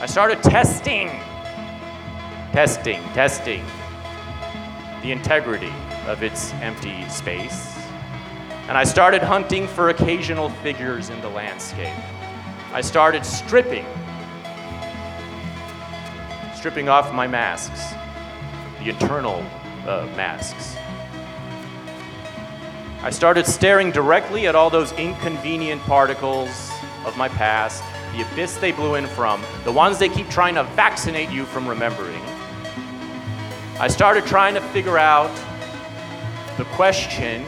I 0.00 0.06
started 0.06 0.42
testing, 0.42 1.08
testing, 2.52 3.02
testing 3.12 3.64
the 5.02 5.10
integrity 5.10 5.72
of 6.06 6.22
its 6.22 6.52
empty 6.54 7.08
space. 7.08 7.76
And 8.68 8.76
I 8.76 8.84
started 8.84 9.22
hunting 9.22 9.68
for 9.68 9.90
occasional 9.90 10.50
figures 10.50 11.10
in 11.10 11.20
the 11.20 11.28
landscape. 11.28 11.94
I 12.72 12.80
started 12.80 13.24
stripping, 13.24 13.86
stripping 16.54 16.88
off 16.88 17.12
my 17.14 17.26
masks, 17.26 17.94
the 18.80 18.90
internal 18.90 19.44
uh, 19.86 20.06
masks. 20.16 20.76
I 23.02 23.10
started 23.10 23.46
staring 23.46 23.92
directly 23.92 24.48
at 24.48 24.56
all 24.56 24.68
those 24.68 24.90
inconvenient 24.92 25.80
particles 25.82 26.72
of 27.04 27.16
my 27.16 27.28
past, 27.28 27.84
the 28.16 28.22
abyss 28.22 28.56
they 28.56 28.72
blew 28.72 28.96
in 28.96 29.06
from, 29.06 29.44
the 29.62 29.70
ones 29.70 29.98
they 29.98 30.08
keep 30.08 30.28
trying 30.28 30.56
to 30.56 30.64
vaccinate 30.74 31.30
you 31.30 31.44
from 31.44 31.68
remembering. 31.68 32.20
I 33.78 33.88
started 33.88 34.26
trying 34.26 34.54
to 34.54 34.60
figure 34.60 34.98
out 34.98 35.30
the 36.56 36.64
question, 36.72 37.44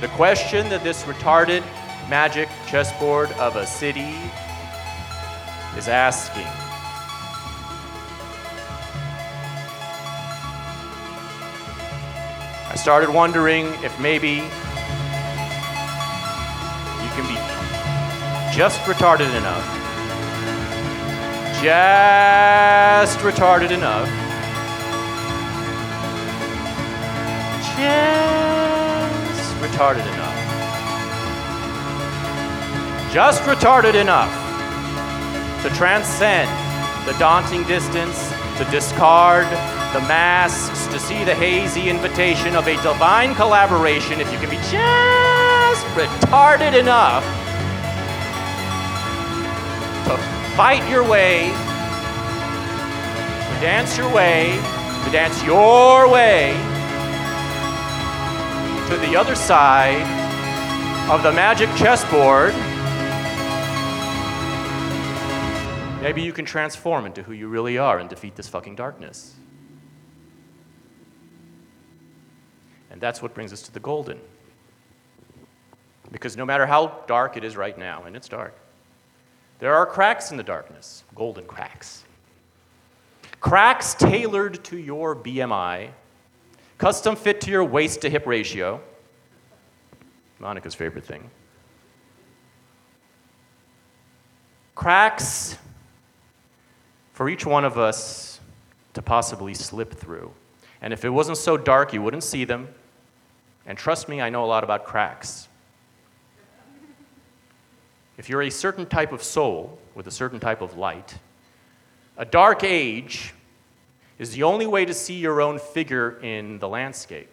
the 0.00 0.08
question 0.16 0.68
that 0.68 0.82
this 0.82 1.04
retarded 1.04 1.62
magic 2.08 2.48
chessboard 2.66 3.30
of 3.32 3.54
a 3.54 3.64
city 3.64 4.16
is 5.76 5.86
asking. 5.88 6.46
I 12.68 12.76
started 12.76 13.10
wondering 13.10 13.66
if 13.84 13.98
maybe 14.00 14.30
you 14.30 14.42
can 17.14 17.26
be 17.28 17.38
just 18.52 18.80
retarded 18.80 19.32
enough, 19.38 19.64
just 21.62 23.18
retarded 23.20 23.70
enough, 23.70 24.23
just 27.76 29.54
retarded 29.56 30.06
enough, 30.14 30.38
just 33.12 33.42
retarded 33.42 33.94
enough 34.00 34.30
to 35.62 35.70
transcend 35.70 36.48
the 37.04 37.12
daunting 37.18 37.64
distance, 37.64 38.28
to 38.58 38.64
discard 38.70 39.46
the 39.92 40.00
masks, 40.06 40.86
to 40.86 41.00
see 41.00 41.24
the 41.24 41.34
hazy 41.34 41.88
invitation 41.88 42.54
of 42.54 42.68
a 42.68 42.80
divine 42.82 43.34
collaboration 43.34 44.20
if 44.20 44.30
you 44.32 44.38
can 44.38 44.50
be 44.50 44.56
just 44.70 45.84
retarded 45.96 46.78
enough 46.78 47.24
to 50.06 50.16
fight 50.56 50.88
your 50.88 51.02
way, 51.02 51.48
to 53.48 53.60
dance 53.60 53.98
your 53.98 54.12
way, 54.14 54.52
to 55.04 55.10
dance 55.10 55.42
your 55.42 56.08
way 56.08 56.73
to 58.88 58.96
the 58.98 59.16
other 59.16 59.34
side 59.34 60.02
of 61.10 61.22
the 61.22 61.32
magic 61.32 61.70
chessboard. 61.74 62.52
Maybe 66.02 66.20
you 66.20 66.34
can 66.34 66.44
transform 66.44 67.06
into 67.06 67.22
who 67.22 67.32
you 67.32 67.48
really 67.48 67.78
are 67.78 67.98
and 67.98 68.10
defeat 68.10 68.36
this 68.36 68.46
fucking 68.46 68.74
darkness. 68.74 69.36
And 72.90 73.00
that's 73.00 73.22
what 73.22 73.32
brings 73.32 73.54
us 73.54 73.62
to 73.62 73.72
the 73.72 73.80
golden. 73.80 74.20
Because 76.12 76.36
no 76.36 76.44
matter 76.44 76.66
how 76.66 77.02
dark 77.06 77.38
it 77.38 77.42
is 77.42 77.56
right 77.56 77.78
now, 77.78 78.04
and 78.04 78.14
it's 78.14 78.28
dark, 78.28 78.54
there 79.60 79.74
are 79.74 79.86
cracks 79.86 80.30
in 80.30 80.36
the 80.36 80.42
darkness, 80.42 81.04
golden 81.14 81.46
cracks. 81.46 82.04
Cracks 83.40 83.94
tailored 83.94 84.62
to 84.64 84.76
your 84.76 85.16
BMI, 85.16 85.88
custom 86.78 87.16
fit 87.16 87.40
to 87.42 87.50
your 87.50 87.64
waist 87.64 88.00
to 88.02 88.10
hip 88.10 88.26
ratio. 88.26 88.80
Monica's 90.38 90.74
favorite 90.74 91.04
thing. 91.04 91.30
Cracks 94.74 95.56
for 97.12 97.28
each 97.28 97.46
one 97.46 97.64
of 97.64 97.78
us 97.78 98.40
to 98.92 99.02
possibly 99.02 99.54
slip 99.54 99.94
through. 99.94 100.32
And 100.82 100.92
if 100.92 101.04
it 101.04 101.10
wasn't 101.10 101.38
so 101.38 101.56
dark, 101.56 101.92
you 101.92 102.02
wouldn't 102.02 102.24
see 102.24 102.44
them. 102.44 102.68
And 103.66 103.78
trust 103.78 104.08
me, 104.08 104.20
I 104.20 104.28
know 104.28 104.44
a 104.44 104.46
lot 104.46 104.64
about 104.64 104.84
cracks. 104.84 105.48
If 108.18 108.28
you're 108.28 108.42
a 108.42 108.50
certain 108.50 108.86
type 108.86 109.12
of 109.12 109.22
soul 109.22 109.78
with 109.94 110.06
a 110.06 110.10
certain 110.10 110.38
type 110.38 110.60
of 110.60 110.76
light, 110.76 111.18
a 112.16 112.24
dark 112.24 112.62
age 112.62 113.32
is 114.18 114.32
the 114.32 114.42
only 114.42 114.66
way 114.66 114.84
to 114.84 114.94
see 114.94 115.14
your 115.14 115.40
own 115.40 115.58
figure 115.58 116.18
in 116.22 116.58
the 116.58 116.68
landscape 116.68 117.32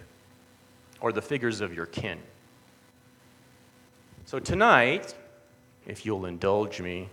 or 1.00 1.12
the 1.12 1.22
figures 1.22 1.62
of 1.62 1.74
your 1.74 1.86
kin. 1.86 2.20
So 4.26 4.40
tonight, 4.40 5.16
if 5.86 6.06
you'll 6.06 6.26
indulge 6.26 6.80
me, 6.80 7.10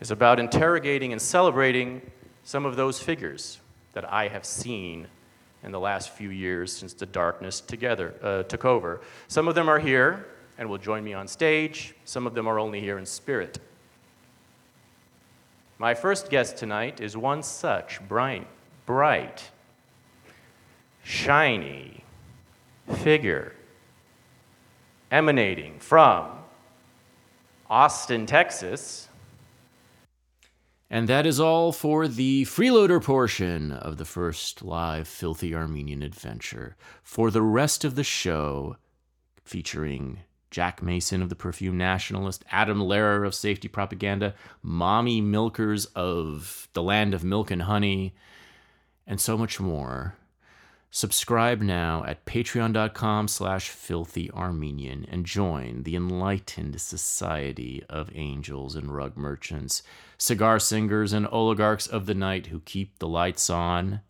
is 0.00 0.10
about 0.10 0.40
interrogating 0.40 1.12
and 1.12 1.20
celebrating 1.20 2.02
some 2.42 2.64
of 2.64 2.76
those 2.76 3.00
figures 3.00 3.60
that 3.92 4.10
I 4.10 4.28
have 4.28 4.44
seen 4.44 5.06
in 5.62 5.72
the 5.72 5.80
last 5.80 6.10
few 6.10 6.30
years 6.30 6.72
since 6.72 6.94
the 6.94 7.06
darkness 7.06 7.60
together 7.60 8.14
uh, 8.22 8.42
took 8.44 8.64
over. 8.64 9.00
Some 9.28 9.46
of 9.46 9.54
them 9.54 9.68
are 9.68 9.78
here 9.78 10.26
and 10.58 10.68
will 10.68 10.78
join 10.78 11.04
me 11.04 11.12
on 11.12 11.28
stage. 11.28 11.94
Some 12.04 12.26
of 12.26 12.34
them 12.34 12.46
are 12.46 12.58
only 12.58 12.80
here 12.80 12.98
in 12.98 13.06
spirit. 13.06 13.58
My 15.80 15.94
first 15.94 16.28
guest 16.28 16.58
tonight 16.58 17.00
is 17.00 17.16
one 17.16 17.42
such 17.42 18.06
bright, 18.06 18.46
bright, 18.84 19.50
shiny 21.02 22.04
figure 22.96 23.54
emanating 25.10 25.78
from 25.78 26.32
Austin, 27.70 28.26
Texas. 28.26 29.08
And 30.90 31.08
that 31.08 31.24
is 31.24 31.40
all 31.40 31.72
for 31.72 32.06
the 32.06 32.44
freeloader 32.44 33.02
portion 33.02 33.72
of 33.72 33.96
the 33.96 34.04
first 34.04 34.62
live 34.62 35.08
Filthy 35.08 35.54
Armenian 35.54 36.02
adventure. 36.02 36.76
For 37.02 37.30
the 37.30 37.40
rest 37.40 37.86
of 37.86 37.94
the 37.94 38.04
show, 38.04 38.76
featuring 39.46 40.18
Jack 40.50 40.82
Mason 40.82 41.22
of 41.22 41.28
the 41.28 41.36
Perfume 41.36 41.76
Nationalist, 41.76 42.44
Adam 42.50 42.80
Lehrer 42.80 43.26
of 43.26 43.34
Safety 43.34 43.68
Propaganda, 43.68 44.34
Mommy 44.62 45.20
Milkers 45.20 45.86
of 45.94 46.68
The 46.72 46.82
Land 46.82 47.14
of 47.14 47.22
Milk 47.22 47.50
and 47.50 47.62
Honey, 47.62 48.14
and 49.06 49.20
so 49.20 49.38
much 49.38 49.60
more. 49.60 50.16
Subscribe 50.92 51.60
now 51.60 52.02
at 52.04 52.24
patreon.com 52.24 53.28
slash 53.28 53.70
filthyarmenian 53.70 55.06
and 55.08 55.24
join 55.24 55.84
the 55.84 55.94
enlightened 55.94 56.80
society 56.80 57.84
of 57.88 58.10
angels 58.12 58.74
and 58.74 58.92
rug 58.92 59.16
merchants, 59.16 59.84
cigar 60.18 60.58
singers 60.58 61.12
and 61.12 61.28
oligarchs 61.28 61.86
of 61.86 62.06
the 62.06 62.14
night 62.14 62.46
who 62.46 62.58
keep 62.60 62.98
the 62.98 63.06
lights 63.06 63.48
on 63.48 64.00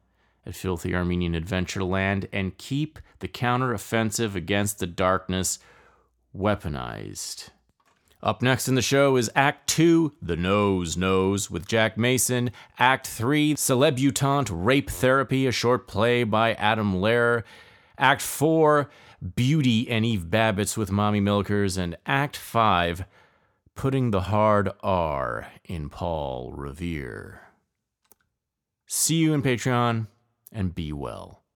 at 0.47 0.55
Filthy 0.55 0.95
Armenian 0.95 1.35
Adventureland 1.35 2.27
and 2.33 2.57
keep 2.57 2.99
the 3.19 3.29
counteroffensive 3.29 4.35
against 4.35 4.79
the 4.79 4.87
darkness 4.87 5.59
weaponized. 6.37 7.51
Up 8.23 8.43
next 8.43 8.69
in 8.69 8.75
the 8.75 8.83
show 8.83 9.17
is 9.17 9.31
Act 9.35 9.67
2, 9.69 10.13
The 10.21 10.37
Nose 10.37 10.95
Knows, 10.95 11.51
with 11.51 11.67
Jack 11.67 11.97
Mason. 11.97 12.51
Act 12.79 13.07
3, 13.07 13.55
Celebutante 13.55 14.51
Rape 14.53 14.91
Therapy, 14.91 15.47
a 15.47 15.53
short 15.53 15.87
play 15.87 16.25
by 16.25 16.53
Adam 16.55 16.97
Lehrer. 16.97 17.45
Act 17.97 18.21
4, 18.21 18.91
Beauty 19.37 19.89
and 19.89 20.05
Eve 20.05 20.27
Babitz 20.29 20.77
with 20.77 20.93
Mommy 20.93 21.21
Milkers. 21.21 21.79
And 21.79 21.97
Act 22.05 22.37
5, 22.37 23.05
Putting 23.75 24.11
the 24.11 24.23
Hard 24.23 24.71
R 24.83 25.51
in 25.65 25.89
Paul 25.89 26.53
Revere. 26.53 27.41
See 28.87 29.17
you 29.17 29.33
in 29.33 29.41
Patreon 29.41 30.09
and 30.53 30.75
be 30.75 30.93
well. 30.93 31.40